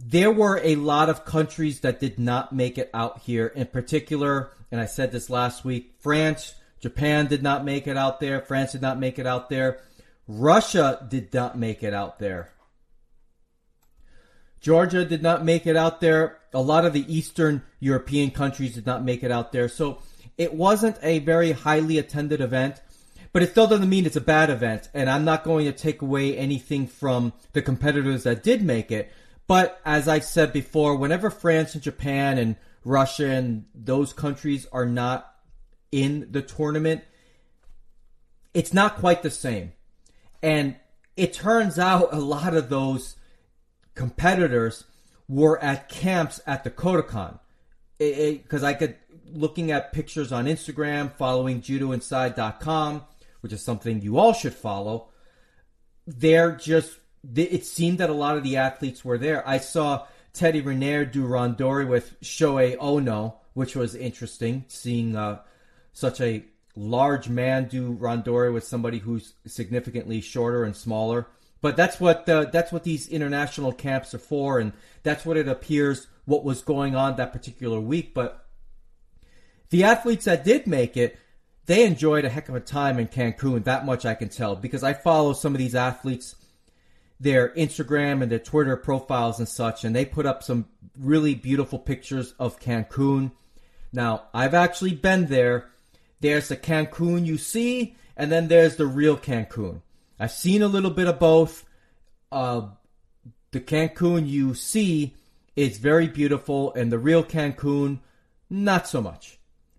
[0.00, 3.48] There were a lot of countries that did not make it out here.
[3.48, 8.20] In particular, and I said this last week, France, Japan did not make it out
[8.20, 8.40] there.
[8.40, 9.80] France did not make it out there.
[10.28, 12.52] Russia did not make it out there.
[14.60, 16.38] Georgia did not make it out there.
[16.54, 19.68] A lot of the Eastern European countries did not make it out there.
[19.68, 19.98] So
[20.36, 22.80] it wasn't a very highly attended event,
[23.32, 24.90] but it still doesn't mean it's a bad event.
[24.94, 29.10] And I'm not going to take away anything from the competitors that did make it.
[29.48, 34.86] But as I've said before, whenever France and Japan and Russia and those countries are
[34.86, 35.34] not
[35.90, 37.02] in the tournament,
[38.54, 39.72] it's not quite the same.
[40.42, 40.76] And
[41.16, 43.16] it turns out a lot of those
[43.94, 44.84] competitors
[45.26, 47.40] were at camps at the Kodokan.
[47.98, 48.96] Because I could
[49.32, 53.04] looking at pictures on Instagram, following judoinside.com,
[53.40, 55.08] which is something you all should follow,
[56.06, 56.98] they're just,
[57.34, 59.46] it seemed that a lot of the athletes were there.
[59.46, 65.40] I saw Teddy Riner do Randori with Shohei Ono, which was interesting, seeing uh,
[65.92, 66.44] such a
[66.76, 71.26] large man do Randori with somebody who's significantly shorter and smaller.
[71.60, 75.48] But that's what uh, that's what these international camps are for, and that's what it
[75.48, 78.14] appears what was going on that particular week.
[78.14, 78.46] But
[79.70, 81.18] the athletes that did make it,
[81.66, 83.64] they enjoyed a heck of a time in Cancun.
[83.64, 86.36] That much I can tell because I follow some of these athletes,
[87.20, 90.66] their Instagram and their Twitter profiles and such, and they put up some
[90.98, 93.32] really beautiful pictures of Cancun.
[93.92, 95.68] Now, I've actually been there.
[96.20, 99.82] There's the Cancun you see, and then there's the real Cancun.
[100.20, 101.64] I've seen a little bit of both.
[102.30, 102.68] Uh,
[103.50, 105.14] the Cancun you see
[105.56, 108.00] is very beautiful, and the real Cancun,
[108.50, 109.38] not so much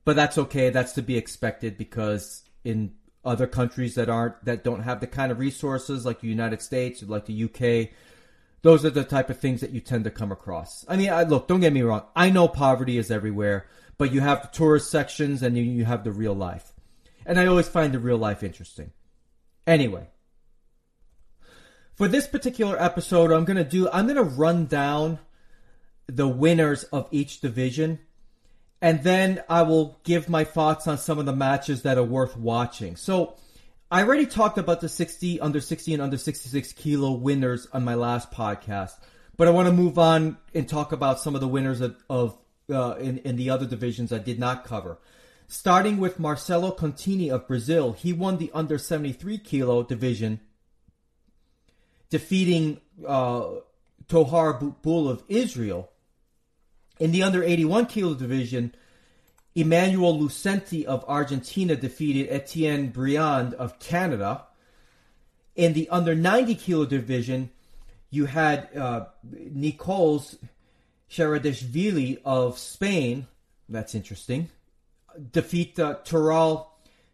[0.10, 0.72] but that's okay.
[0.72, 2.94] That's to be expected because in
[3.24, 7.04] other countries that aren't that don't have the kind of resources like the United States
[7.04, 7.90] or like the UK,
[8.62, 10.86] those are the type of things that you tend to come across.
[10.88, 12.04] I mean, I, look, don't get me wrong.
[12.16, 13.68] I know poverty is everywhere,
[13.98, 16.74] but you have the tourist sections and you, you have the real life,
[17.26, 18.92] and I always find the real life interesting.
[19.68, 20.08] Anyway,
[21.94, 25.20] for this particular episode, I'm gonna do I'm gonna run down
[26.08, 28.00] the winners of each division
[28.82, 32.38] and then I will give my thoughts on some of the matches that are worth
[32.38, 32.96] watching.
[32.96, 33.36] So,
[33.92, 37.96] I already talked about the 60, under 60, and under 66 kilo winners on my
[37.96, 38.94] last podcast,
[39.36, 42.38] but I want to move on and talk about some of the winners of, of
[42.70, 45.00] uh, in, in the other divisions I did not cover.
[45.48, 50.40] Starting with Marcelo Contini of Brazil, he won the under 73 kilo division,
[52.12, 53.48] defeating uh,
[54.08, 55.92] Tohar Bull of Israel
[57.00, 58.76] in the under 81 kilo division,
[59.56, 64.46] Emmanuel Lucenti of Argentina defeated Etienne Briand of Canada.
[65.56, 67.50] In the under 90 kilo division,
[68.10, 70.38] you had uh, Nicolas
[71.10, 73.28] Sharadishvili of Spain.
[73.68, 74.50] That's interesting.
[75.32, 76.69] Defeat uh, Tural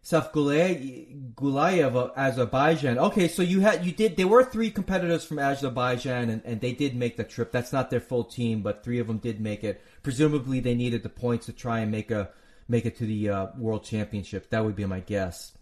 [0.06, 2.96] Safguliyev of Azerbaijan.
[2.96, 6.70] Okay, so you had you did there were three competitors from Azerbaijan and, and they
[6.70, 7.50] did make the trip.
[7.50, 9.82] That's not their full team, but three of them did make it.
[10.04, 12.30] Presumably they needed the points to try and make a
[12.68, 14.48] make it to the uh, world championship.
[14.50, 15.54] That would be my guess.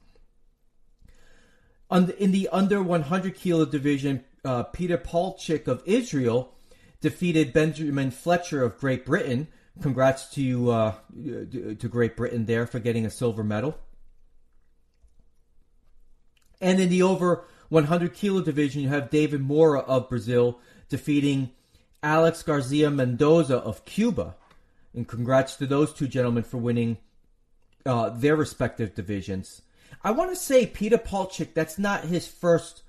[1.91, 6.53] in the under 100 kilo division, uh, Peter Palchik of Israel
[7.01, 9.49] defeated Benjamin Fletcher of Great Britain.
[9.81, 13.79] Congrats to uh, to Great Britain there for getting a silver medal.
[16.65, 21.51] And in the over 100 kilo division, you have David Mora of Brazil defeating
[22.03, 24.35] Alex Garcia Mendoza of Cuba.
[24.95, 26.97] And congrats to those two gentlemen for winning
[27.85, 29.61] uh, their respective divisions.
[30.03, 32.83] I want to say Peter Palchik, that's not his first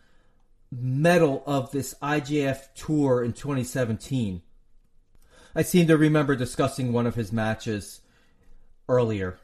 [0.71, 4.41] medal of this IJF tour in 2017.
[5.53, 7.99] I seem to remember discussing one of his matches
[8.87, 9.37] earlier.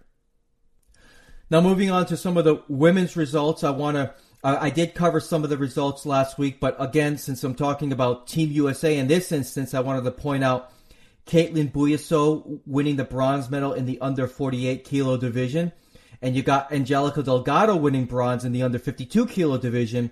[1.52, 4.96] Now, moving on to some of the women's results, I want to Uh, I did
[4.96, 8.98] cover some of the results last week, but again, since I'm talking about Team USA
[8.98, 10.72] in this instance, I wanted to point out
[11.28, 15.72] Katelyn Bouyssou winning the bronze medal in the under 48 kilo division.
[16.24, 20.10] And you got Angelica Delgado winning bronze in the under 52 kilo division.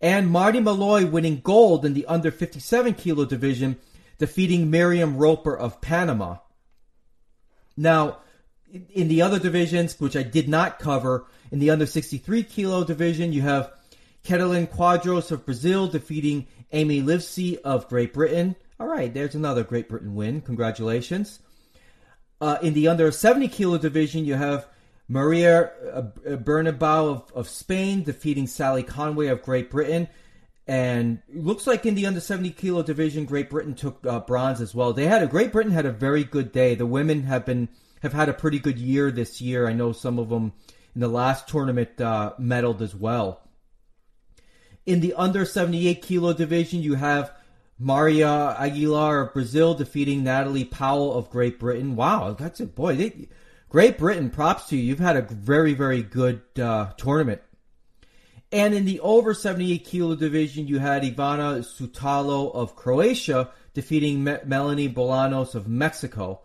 [0.00, 3.76] And Marti Malloy winning gold in the under 57 kilo division,
[4.16, 6.36] defeating Miriam Roper of Panama.
[7.76, 8.20] Now,
[8.90, 13.32] in the other divisions, which I did not cover, in the under 63 kilo division,
[13.32, 13.72] you have
[14.24, 18.56] Ketleyn Quadros of Brazil defeating Amy Livesey of Great Britain.
[18.78, 20.40] All right, there's another Great Britain win.
[20.40, 21.40] Congratulations.
[22.40, 24.66] Uh, in the under 70 kilo division, you have
[25.08, 30.08] Maria uh, Bernabeu of, of Spain defeating Sally Conway of Great Britain.
[30.66, 34.74] And looks like in the under 70 kilo division, Great Britain took uh, bronze as
[34.74, 34.92] well.
[34.92, 36.74] They had a Great Britain had a very good day.
[36.74, 37.68] The women have been
[38.02, 39.66] have had a pretty good year this year.
[39.66, 40.52] I know some of them
[40.94, 43.40] in the last tournament uh, medaled as well.
[44.84, 47.32] In the under 78 kilo division, you have
[47.80, 51.96] Mayra Aguiar of Brazil defeating Natalie Powell of Great Britain.
[51.96, 52.96] Wow, that's a boy.
[52.96, 53.28] They,
[53.68, 54.82] Great Britain, props to you.
[54.82, 57.42] You've had a very, very good uh, tournament.
[58.52, 64.38] And in the over 78 kilo division, you had Ivana Sutalo of Croatia defeating Me-
[64.44, 66.40] Melanie Bolanos of Mexico.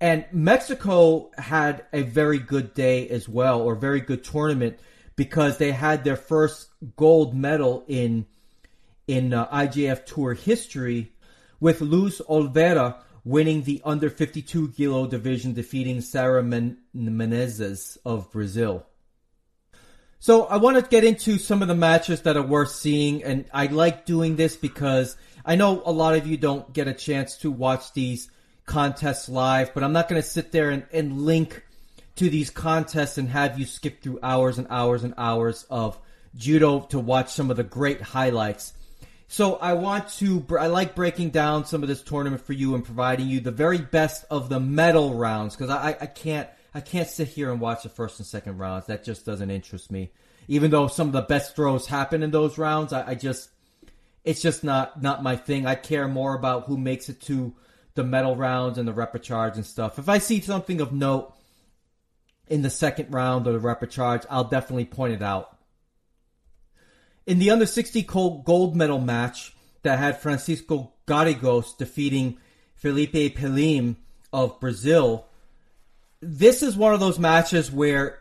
[0.00, 4.78] And Mexico had a very good day as well, or very good tournament,
[5.16, 8.26] because they had their first gold medal in
[9.08, 11.12] in uh, IJF Tour history,
[11.60, 18.86] with Luz Olvera winning the under 52 kilo division, defeating Sarah Men- Menezes of Brazil.
[20.20, 23.44] So I want to get into some of the matches that are worth seeing, and
[23.52, 27.36] I like doing this because I know a lot of you don't get a chance
[27.38, 28.30] to watch these
[28.68, 31.64] contests live, but I'm not going to sit there and, and link
[32.16, 35.98] to these contests and have you skip through hours and hours and hours of
[36.36, 38.72] judo to watch some of the great highlights.
[39.28, 42.84] So I want to, I like breaking down some of this tournament for you and
[42.84, 47.08] providing you the very best of the medal rounds because I, I can't, I can't
[47.08, 48.86] sit here and watch the first and second rounds.
[48.86, 50.12] That just doesn't interest me.
[50.48, 53.50] Even though some of the best throws happen in those rounds, I, I just,
[54.24, 55.66] it's just not, not my thing.
[55.66, 57.54] I care more about who makes it to
[57.98, 59.98] the medal rounds and the repechage and stuff.
[59.98, 61.34] If I see something of note
[62.46, 65.56] in the second round or the repechage, I'll definitely point it out.
[67.26, 72.38] In the under 60 gold medal match that had Francisco Garrigos defeating
[72.76, 73.96] Felipe Pelim
[74.32, 75.26] of Brazil,
[76.20, 78.20] this is one of those matches where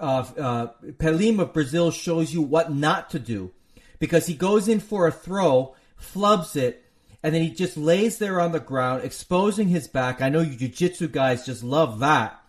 [0.00, 0.66] uh, uh,
[0.98, 3.52] Pelim of Brazil shows you what not to do
[4.00, 6.82] because he goes in for a throw, flubs it,
[7.26, 10.22] and then he just lays there on the ground, exposing his back.
[10.22, 12.40] I know you jiu-jitsu guys just love that.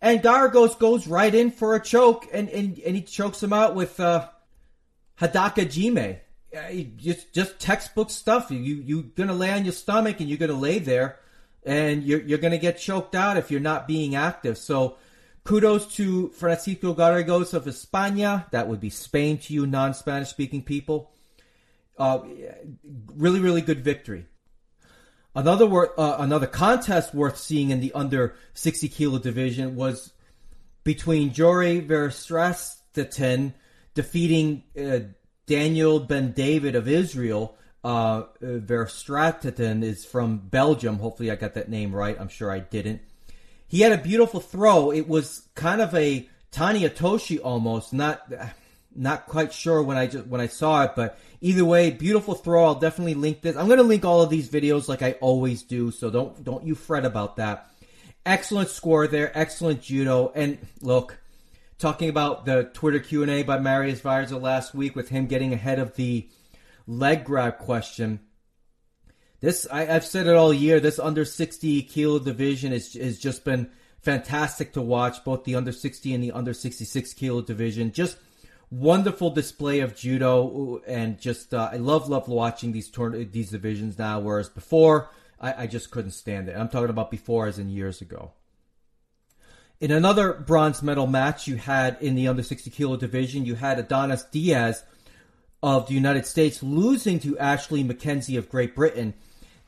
[0.00, 3.74] And Garrigos goes right in for a choke, and, and, and he chokes him out
[3.74, 4.28] with uh,
[5.20, 6.20] Hadaka Jime.
[6.96, 8.52] Just just textbook stuff.
[8.52, 11.18] You you're gonna lay on your stomach and you're gonna lay there,
[11.66, 14.58] and you're you're gonna get choked out if you're not being active.
[14.58, 14.96] So
[15.42, 18.48] kudos to Francisco Garrigos of España.
[18.52, 21.10] That would be Spain to you non-Spanish speaking people.
[21.98, 22.20] Uh,
[23.14, 24.26] really, really good victory.
[25.34, 30.12] Another wor- uh, another contest worth seeing in the under 60 kilo division was
[30.84, 33.52] between Jory Verstraeten
[33.94, 35.00] defeating uh,
[35.46, 37.56] Daniel Ben David of Israel.
[37.84, 40.98] Uh, Verstraeten is from Belgium.
[40.98, 42.16] Hopefully, I got that name right.
[42.18, 43.00] I'm sure I didn't.
[43.66, 44.90] He had a beautiful throw.
[44.90, 47.92] It was kind of a Tani Otoshi almost.
[47.92, 48.22] Not
[48.98, 52.64] not quite sure when I just when I saw it, but either way, beautiful throw.
[52.64, 53.56] I'll definitely link this.
[53.56, 56.64] I'm going to link all of these videos like I always do, so don't don't
[56.64, 57.70] you fret about that.
[58.26, 61.18] Excellent score there, excellent judo, and look,
[61.78, 65.52] talking about the Twitter Q and A by Marius Vizer last week with him getting
[65.52, 66.28] ahead of the
[66.86, 68.20] leg grab question.
[69.40, 70.80] This I, have said it all year.
[70.80, 73.70] This under 60 kilo division is has just been
[74.00, 75.22] fantastic to watch.
[75.24, 77.92] Both the under 60 and the under 66 kilo division.
[77.92, 78.18] Just
[78.70, 83.98] wonderful display of judo, and just uh, I love love watching these tourn- these divisions
[83.98, 84.20] now.
[84.20, 85.10] Whereas before,
[85.40, 86.56] I, I just couldn't stand it.
[86.56, 88.32] I'm talking about before, as in years ago.
[89.80, 93.78] In another bronze medal match you had in the under 60 kilo division, you had
[93.78, 94.82] Adonis Diaz
[95.62, 99.14] of the United States losing to Ashley McKenzie of Great Britain.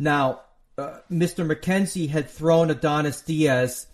[0.01, 0.43] Now,
[0.77, 1.47] uh, Mr.
[1.47, 3.87] McKenzie had thrown Adonis Diaz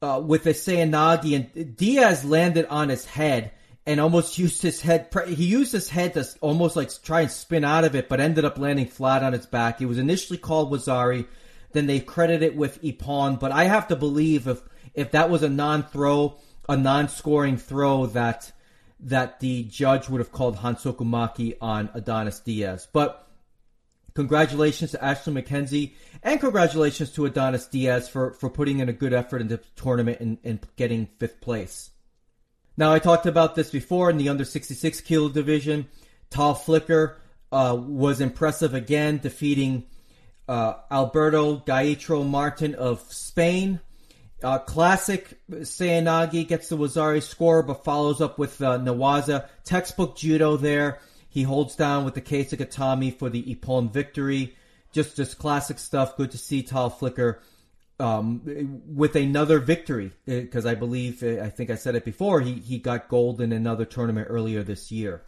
[0.00, 3.52] uh, with a Seoinage, and Diaz landed on his head
[3.86, 5.08] and almost used his head.
[5.26, 8.44] He used his head to almost like try and spin out of it, but ended
[8.44, 9.80] up landing flat on its back.
[9.80, 11.26] It was initially called Wazari,
[11.72, 13.38] then they credit it with Ippon.
[13.38, 14.60] But I have to believe if
[14.94, 16.36] if that was a non-throw,
[16.68, 18.52] a non-scoring throw, that
[19.00, 22.88] that the judge would have called Hansoku Make on Adonis Diaz.
[22.92, 23.28] But
[24.14, 29.12] congratulations to Ashley McKenzie and congratulations to Adonis Diaz for, for putting in a good
[29.12, 31.90] effort in the tournament and, and getting fifth place.
[32.76, 35.88] Now, I talked about this before in the under 66 kilo division.
[36.30, 37.18] Tal Flicker
[37.50, 39.84] uh, was impressive again, defeating
[40.48, 43.80] uh, Alberto Gaitero Martin of Spain.
[44.42, 49.48] Uh, classic Seoinage gets the Wazari score, but follows up with uh, Newaza.
[49.64, 51.00] Textbook judo there.
[51.28, 54.54] He holds down with the Kesagatame for the Ippon victory.
[54.92, 56.16] Just just classic stuff.
[56.16, 57.40] Good to see Tal Flicker
[57.98, 62.40] um, with another victory because uh, I believe uh, I think I said it before.
[62.40, 65.22] He he got gold in another tournament earlier this year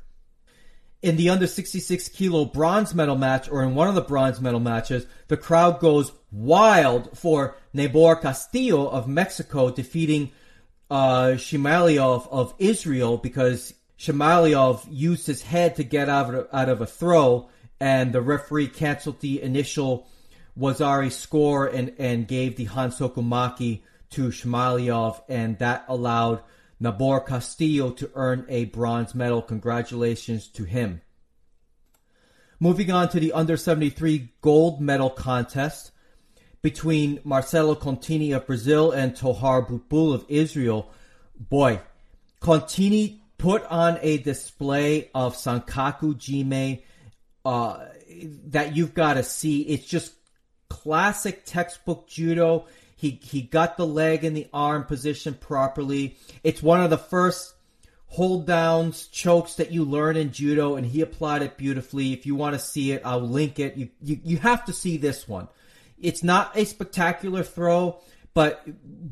[1.03, 4.61] in the under 66 kilo bronze medal match or in one of the bronze medal
[4.61, 10.33] matches, the crowd goes wild for Nabor Castillo of Mexico defeating
[10.91, 16.81] uh, Shimalyov of Israel because Shimalyov used his head to get out of, out of
[16.81, 17.49] a throw
[17.81, 20.09] and the referee canceled the initial
[20.59, 26.43] Wazari score and, and gave the Hansoku Make to Shimalyov and that allowed
[26.81, 29.43] Nabor Castillo to earn a bronze medal.
[29.43, 31.01] Congratulations to him.
[32.61, 35.93] Moving on to the under 73 gold medal contest
[36.61, 40.91] between Marcelo Contini of Brazil and Tohar Butbul of Israel.
[41.39, 41.81] Boy,
[42.41, 46.83] Contini put on a display of Sankaku Jime
[47.45, 47.87] uh,
[48.47, 49.63] that you've got to see.
[49.63, 50.13] It's just
[50.83, 52.67] classic textbook judo.
[52.97, 56.17] He he got the leg and the arm position properly.
[56.43, 57.55] It's one of the first
[58.07, 62.13] hold downs, chokes that you learn in judo, and he applied it beautifully.
[62.13, 63.77] If you want to see it, I'll link it.
[63.77, 65.49] You you, you have to see this one.
[66.01, 67.99] It's not a spectacular throw,
[68.35, 68.63] but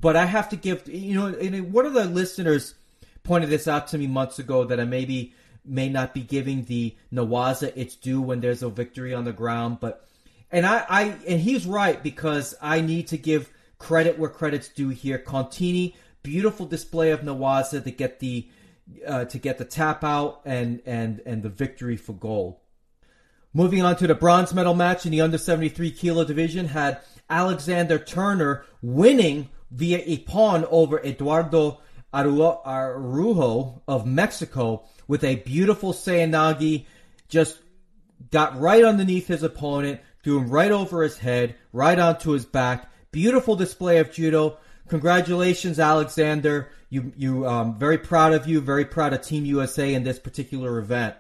[0.01, 1.27] but I have to give you know.
[1.27, 2.75] And one of the listeners
[3.23, 6.95] pointed this out to me months ago that I maybe may not be giving the
[7.13, 10.07] Newaza its due when there's a victory on the ground, but
[10.51, 14.89] and I, I and he's right because I need to give Credit where credit's due
[14.89, 15.19] here.
[15.19, 18.49] Contini, beautiful display of Newaza to get the
[19.07, 22.57] uh, to get the tap out and and and the victory for gold.
[23.53, 27.99] Moving on to the bronze medal match in the under 73 kilo division had Alexander
[27.99, 31.81] Turner winning via Ippon over Eduardo
[32.15, 36.87] Araujo of Mexico with a beautiful Seoinage.
[37.29, 37.59] Just
[38.31, 42.91] got right underneath his opponent, threw him right over his head, right onto his back,
[43.17, 44.59] Beautiful display of judo.
[44.89, 46.69] Congratulations, Alexander.
[46.91, 48.61] You, you, um, very proud of you.
[48.61, 51.15] Very proud of Team USA in this particular event.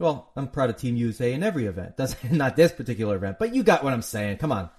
[0.00, 1.96] Well, I'm proud of Team USA in every event.
[1.96, 4.38] Does not this particular event, but you got what I'm saying.
[4.38, 4.70] Come on.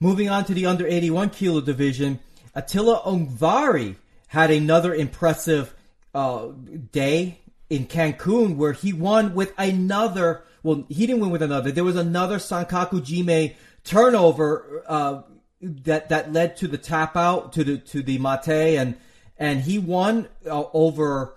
[0.00, 2.18] Moving on to the under 81 kilo division,
[2.56, 3.94] Attila Ungvari
[4.26, 5.72] had another impressive
[6.16, 6.48] uh,
[6.90, 7.38] day
[7.70, 10.44] in Cancun where he won with another.
[10.62, 11.70] Well, he didn't win with another.
[11.70, 13.54] There was another Sankaku Jime
[13.84, 15.22] turnover uh,
[15.60, 18.96] that that led to the tap out to the to the mate and
[19.36, 21.36] and he won uh, over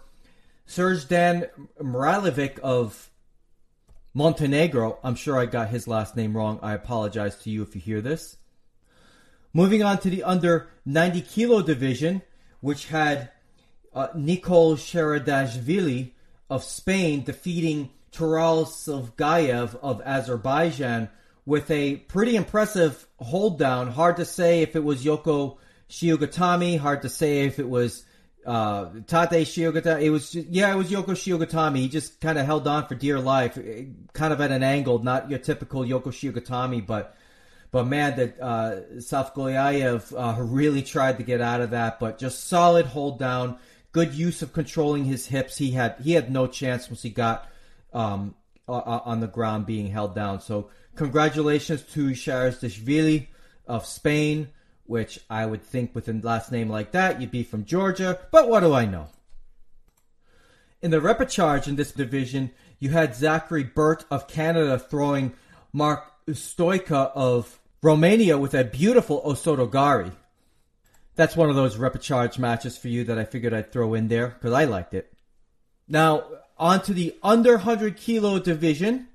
[0.67, 3.09] Sergdan Mralovic of
[4.13, 4.99] Montenegro.
[5.03, 6.59] I'm sure I got his last name wrong.
[6.61, 8.37] I apologize to you if you hear this.
[9.53, 12.21] Moving on to the under 90 kilo division,
[12.61, 13.31] which had
[13.93, 16.11] uh, Nikol Sheradashvili
[16.51, 21.09] of Spain defeating Tural Silgayev of Azerbaijan
[21.45, 23.87] with a pretty impressive hold down.
[23.87, 25.57] Hard to say if it was Yoko
[25.89, 26.77] Shihogatame.
[26.77, 28.03] Hard to say if it was
[28.45, 30.01] uh, Tate Shihogatame.
[30.01, 31.77] It was just, yeah, it was Yoko Shihogatame.
[31.77, 34.99] He just kind of held on for dear life, eh, kind of at an angle,
[34.99, 37.15] not your typical Yoko Shihogatame, but.
[37.73, 42.49] But man, that uh, Safgoyayev uh, really tried to get out of that, but just
[42.49, 43.59] solid hold down,
[43.91, 45.57] good use of controlling his hips.
[45.57, 47.49] He had he had no chance once he got
[47.93, 48.35] um,
[48.67, 50.41] on the ground being held down.
[50.41, 53.27] So Congratulations to Sharazashvili
[53.65, 54.49] of Spain,
[54.85, 58.49] which I would think with a last name like that, you'd be from Georgia, but
[58.49, 59.07] what do I know?
[60.81, 65.33] In the repechage in this division, you had Zachary Burt of Canada throwing
[65.71, 70.11] Mark Stoica of Romania with a beautiful Osotogari.
[71.21, 74.29] That's one of those repechage matches for you that I figured I'd throw in there
[74.29, 75.13] because I liked it.
[75.87, 76.23] Now,
[76.57, 79.07] on to the under 100 kilo division.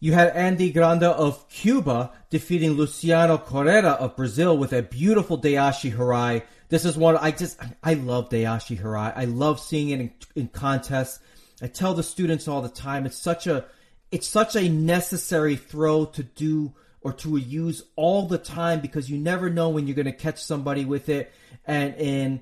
[0.00, 5.94] You had Andy Granda of Cuba defeating Luciano Correa of Brazil with a beautiful Deashi
[5.94, 6.42] Harai.
[6.70, 9.12] This is one I just I love Deashi Harai.
[9.14, 11.20] I love seeing it in, in contests.
[11.62, 13.64] I tell the students all the time it's such a
[14.10, 19.18] it's such a necessary throw to do or to use all the time because you
[19.18, 21.32] never know when you're going to catch somebody with it.
[21.66, 22.40] And in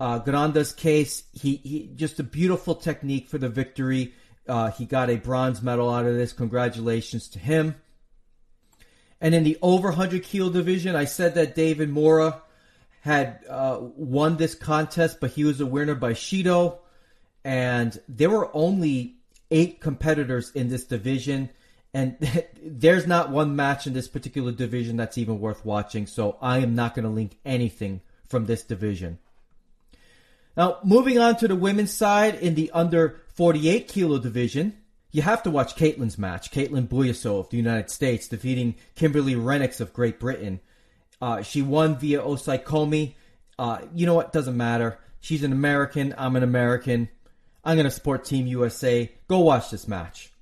[0.00, 4.12] Uh, Granda's case, he, he just a beautiful technique for the victory.
[4.46, 6.32] Uh, he got a bronze medal out of this.
[6.32, 7.76] Congratulations to him.
[9.20, 12.42] And in the over 100 kilo division, I said that David Mora
[13.00, 16.78] had uh, won this contest, but he was a winner by Shido.
[17.44, 19.16] And there were only
[19.50, 21.50] eight competitors in this division.
[21.94, 22.16] And
[22.62, 26.06] there's not one match in this particular division that's even worth watching.
[26.06, 29.18] So I am not going to link anything from this division.
[30.56, 34.76] Now, moving on to the women's side in the under 48 kilo division,
[35.10, 36.50] you have to watch Caitlin's match.
[36.50, 40.60] Katelyn Bouyssou of the United States defeating Kimberley Renicks of Great Britain.
[41.22, 43.14] Uh, she won via Osaekomi.
[43.58, 44.32] Uh, you know what?
[44.32, 44.98] Doesn't matter.
[45.20, 46.14] She's an American.
[46.18, 47.08] I'm an American.
[47.64, 49.10] I'm going to support Team USA.
[49.28, 50.33] Go watch this match.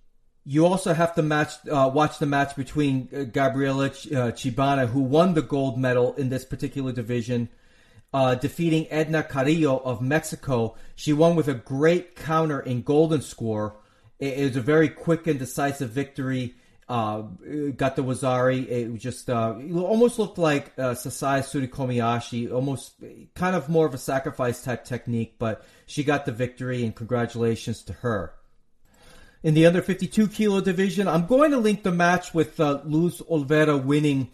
[0.45, 4.89] You also have to match, uh, watch the match between uh, Gabriela Ch- uh, Chibana,
[4.89, 7.49] who won the gold medal in this particular division,
[8.13, 10.75] uh, defeating Edna Carrillo of Mexico.
[10.97, 13.77] She won with a great counter in golden score.
[14.19, 16.55] It, it was a very quick and decisive victory.
[16.89, 17.23] Uh,
[17.77, 18.69] got the Wazari.
[18.69, 22.95] It just uh, it almost looked like uh, Sasae Tsurikomi Ashi, almost
[23.35, 27.85] kind of more of a sacrifice type technique, but she got the victory, and congratulations
[27.85, 28.35] to her.
[29.43, 33.21] In the under 52 kilo division, I'm going to link the match with uh, Luz
[33.23, 34.31] Olvera winning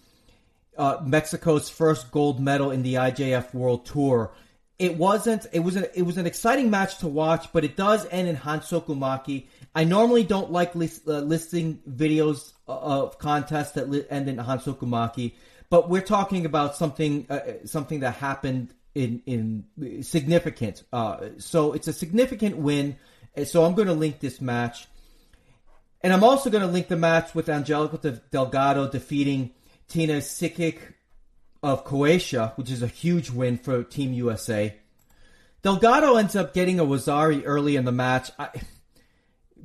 [0.77, 4.31] uh, Mexico's first gold medal in the IJF World Tour.
[4.79, 5.47] It wasn't.
[5.53, 5.87] It was an.
[5.95, 9.47] It was an exciting match to watch, but it does end in Hansokumake.
[9.75, 15.33] I normally don't like list, uh, listing videos of contests that li- end in Hansokumake,
[15.69, 20.85] but we're talking about something uh, something that happened in in significant.
[20.93, 22.97] Uh, so it's a significant win.
[23.45, 24.87] So I'm going to link this match,
[26.03, 29.53] and I'm also going to link the match with Angelica Delgado defeating
[29.89, 30.79] Tina Sikic
[31.63, 34.77] of Croatia, which is a huge win for Team USA.
[35.63, 38.31] Delgado ends up getting a Wazari early in the match.
[38.39, 38.51] I,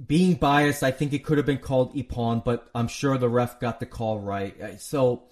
[0.08, 3.60] being biased, I think it could have been called Ippon, but I'm sure the ref
[3.60, 4.82] got the call right.
[4.82, 5.24] So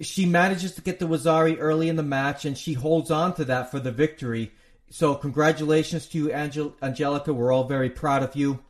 [0.00, 3.44] she manages to get the Wazari early in the match, and she holds on to
[3.46, 4.52] that for the victory.
[4.90, 7.32] So congratulations to you, Angel- Angelica.
[7.32, 8.60] We're all very proud of you.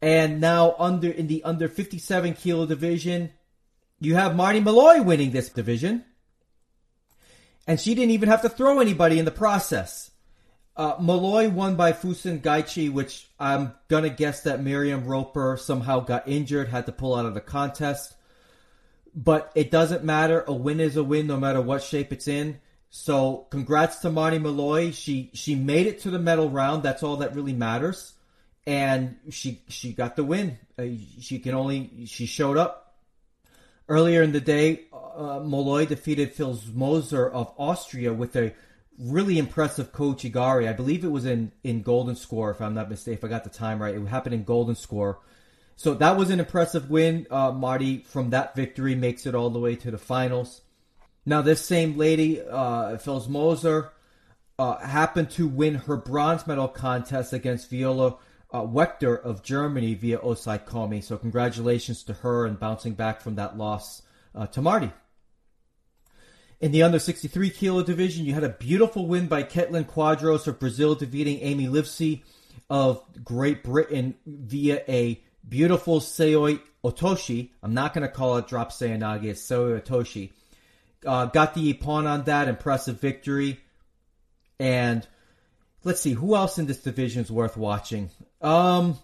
[0.00, 3.30] And now under in the under 57 kilo division,
[4.00, 6.04] you have Marti Malloy winning this division.
[7.66, 10.10] And she didn't even have to throw anybody in the process.
[10.76, 16.28] Uh, Malloy won by Fusen Gachi, which I'm gonna guess that Miriam Roper somehow got
[16.28, 18.14] injured, had to pull out of the contest.
[19.14, 20.44] But it doesn't matter.
[20.46, 22.60] A win is a win, no matter what shape it's in.
[22.90, 24.92] So congrats to Marti Malloy.
[24.92, 26.84] She she made it to the medal round.
[26.84, 28.14] That's all that really matters.
[28.68, 30.58] And she she got the win.
[30.78, 30.84] Uh,
[31.20, 32.88] she can only she showed up
[33.88, 38.52] Earlier in the day, uh, Malloy defeated Phil Moser of Austria with a
[38.98, 40.68] really impressive Kouchigari.
[40.68, 43.16] I believe it was in, in Golden Score, if I'm not mistaken.
[43.18, 45.20] If I got the time right, it happened in Golden Score.
[45.76, 47.26] So that was an impressive win.
[47.30, 50.60] Uh, Marti, from that victory, makes it all the way to the finals.
[51.24, 53.88] Now, this same lady, uh, Filzmoser,
[54.58, 58.18] uh, happened to win her bronze medal contest against Viola
[58.50, 61.02] uh, Wechter of Germany via Osaekomi.
[61.02, 64.02] So congratulations to her and bouncing back from that loss
[64.34, 64.90] uh, to Marti.
[66.60, 70.58] In the under 63 kilo division, you had a beautiful win by Ketleyn Quadros of
[70.58, 72.24] Brazil, defeating Amy Livesey
[72.68, 77.50] of Great Britain via a beautiful Seoi Otoshi.
[77.62, 80.30] I'm not going to call it drop Seoinage, it's Seoi Otoshi.
[81.06, 83.60] Uh, got the pawn on that, impressive victory.
[84.58, 85.06] And
[85.84, 88.10] let's see, who else in this division is worth watching?
[88.40, 88.98] Um,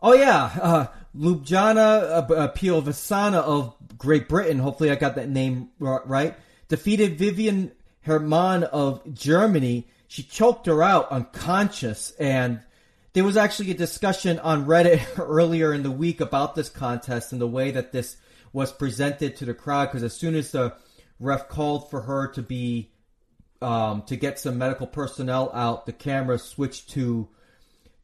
[0.00, 0.86] oh yeah, uh,
[1.16, 4.58] Lubjana uh, uh, Piovesana of Great Britain.
[4.58, 6.36] Hopefully, I got that name right.
[6.68, 9.88] Defeated Vivian Hermann of Germany.
[10.06, 12.60] She choked her out unconscious, and
[13.12, 17.40] there was actually a discussion on Reddit earlier in the week about this contest and
[17.40, 18.16] the way that this
[18.52, 19.86] was presented to the crowd.
[19.86, 20.74] Because as soon as the
[21.20, 22.90] ref called for her to be
[23.60, 27.28] um, to get some medical personnel out, the camera switched to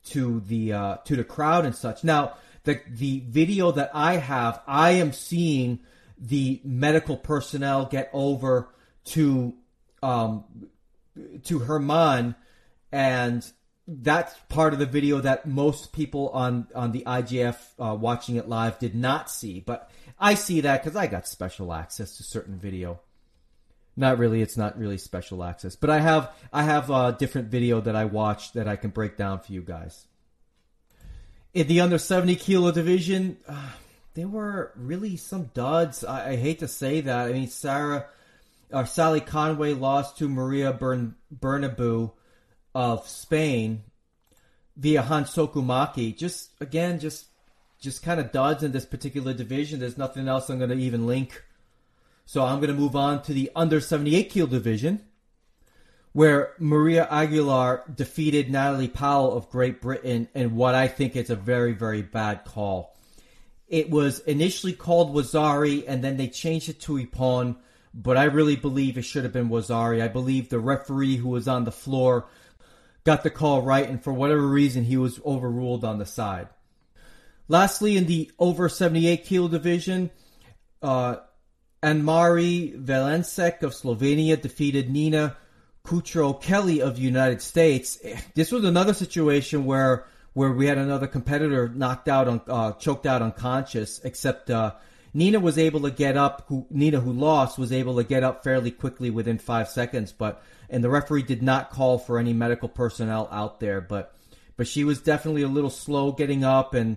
[0.05, 2.05] to the uh, to the crowd and such.
[2.05, 2.35] Now,
[2.65, 5.81] the the video that I have, I am seeing
[6.19, 8.69] the medical personnel get over
[9.07, 9.55] to
[10.03, 10.45] um,
[11.45, 12.35] to Herman,
[12.93, 13.51] and
[13.87, 18.49] that's part of the video that most people on on the IJF uh, watching it
[18.49, 19.61] live did not see.
[19.61, 23.01] But I see that because I got special access to certain video.
[23.97, 24.42] Not really.
[24.42, 28.07] It's not really special access, but I have I have a different video that I
[28.07, 30.07] watched that I can break down for you guys.
[31.53, 33.70] In the under seventy kilo division, uh,
[34.14, 36.03] there were really some duds.
[36.03, 37.28] I, I, hate to say that.
[37.28, 38.07] I mean, Sarah
[38.72, 42.11] uh, Sally Conway lost to Maria Bern- Bernabeu
[42.74, 43.84] of Spain
[44.76, 46.18] via Hansoku Make.
[46.18, 47.26] Just again, just
[47.80, 49.78] just kind of duds in this particular division.
[49.78, 51.45] There's nothing else I'm going to even link.
[52.27, 55.05] So I'm going to move on to the under 78 kilo division,
[56.12, 61.37] where Mayra Aguiar defeated Natalie Powell of Great Britain in what I think is a
[61.37, 62.97] very, very bad call.
[63.68, 67.57] It was initially called Wazari, and then they changed it to Ippon,
[67.93, 70.03] but I really believe it should have been Wazari.
[70.03, 72.27] I believe the referee who was on the floor
[73.05, 76.49] got the call right, and for whatever reason, he was overruled on the side.
[77.49, 80.11] Lastly, in the over 78 kilo division,
[80.83, 81.16] uh,
[81.85, 85.37] Anamari Velensek of Slovenia defeated Nina
[85.85, 87.99] Cutro-Kelley of the United States.
[88.35, 93.05] This was another situation where where we had another competitor knocked out on uh, choked
[93.05, 94.01] out unconscious.
[94.03, 94.72] Except uh,
[95.12, 96.45] Nina was able to get up.
[96.49, 100.11] Who, Nina, who lost, was able to get up fairly quickly within five seconds.
[100.11, 103.82] But and the referee did not call for any medical personnel out there.
[103.82, 104.14] But
[104.57, 106.97] but she was definitely a little slow getting up and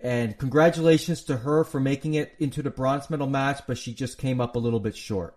[0.00, 4.18] and congratulations to her for making it into the bronze medal match, but she just
[4.18, 5.36] came up a little bit short.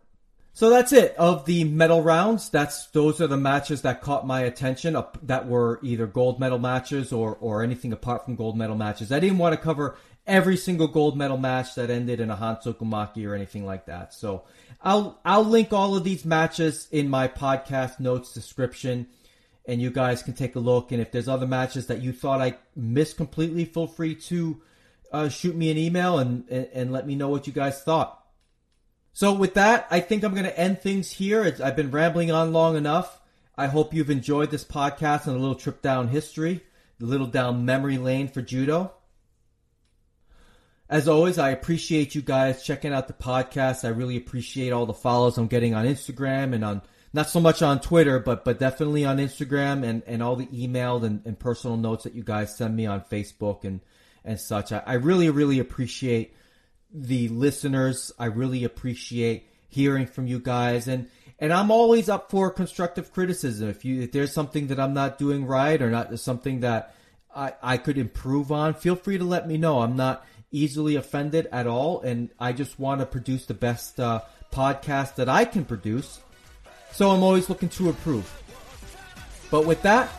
[0.53, 2.49] So that's it of the medal rounds.
[2.49, 6.59] That's those are the matches that caught my attention uh, that were either gold medal
[6.59, 9.11] matches or or anything apart from gold medal matches.
[9.11, 9.95] I didn't want to cover
[10.27, 14.13] every single gold medal match that ended in a Hansoku Make or anything like that.
[14.13, 14.43] So
[14.81, 19.07] I'll I'll link all of these matches in my podcast notes description
[19.69, 20.91] and you guys can take a look.
[20.91, 24.61] And if there's other matches that you thought I missed completely, feel free to
[25.11, 28.15] uh, shoot me an email and, and, and let me know what you guys thought.
[29.13, 31.43] So with that, I think I'm going to end things here.
[31.43, 33.21] It's, I've been rambling on long enough.
[33.55, 36.61] I hope you've enjoyed this podcast and a little trip down history,
[37.01, 38.93] a little down memory lane for judo.
[40.89, 43.85] As always, I appreciate you guys checking out the podcast.
[43.85, 46.81] I really appreciate all the follows I'm getting on Instagram and on
[47.13, 51.03] not so much on Twitter, but but definitely on Instagram and, and all the emailed
[51.03, 53.81] and, and personal notes that you guys send me on Facebook and
[54.23, 54.71] and such.
[54.71, 56.35] I, I really really appreciate
[56.93, 58.11] the listeners.
[58.19, 63.69] I really appreciate hearing from you guys and and I'm always up for constructive criticism.
[63.69, 66.93] If you if there's something that I'm not doing right or not something that
[67.35, 69.81] I, I could improve on, feel free to let me know.
[69.81, 74.21] I'm not easily offended at all, and I just want to produce the best uh,
[74.51, 76.19] podcast that I can produce
[76.91, 78.25] so I'm always looking to improve.
[79.51, 80.09] But with that,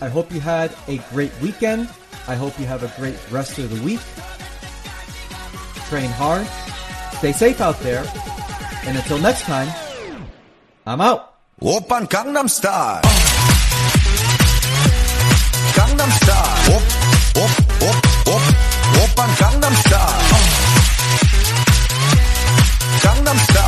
[0.00, 1.88] I hope you had a great weekend.
[2.28, 4.00] I hope you have a great rest of the week.
[5.88, 6.46] Train hard.
[7.18, 8.04] Stay safe out there.
[8.84, 9.68] And until next time,
[10.86, 11.34] I'm out.
[11.62, 13.02] Oppa Gangnam Style.
[15.74, 16.76] Gangnam Style.
[16.76, 16.82] Op,
[17.42, 17.52] op,
[17.82, 17.98] op,
[18.34, 18.42] op.
[19.02, 20.22] Oppa Gangnam Style.
[23.02, 23.65] Gangnam Style.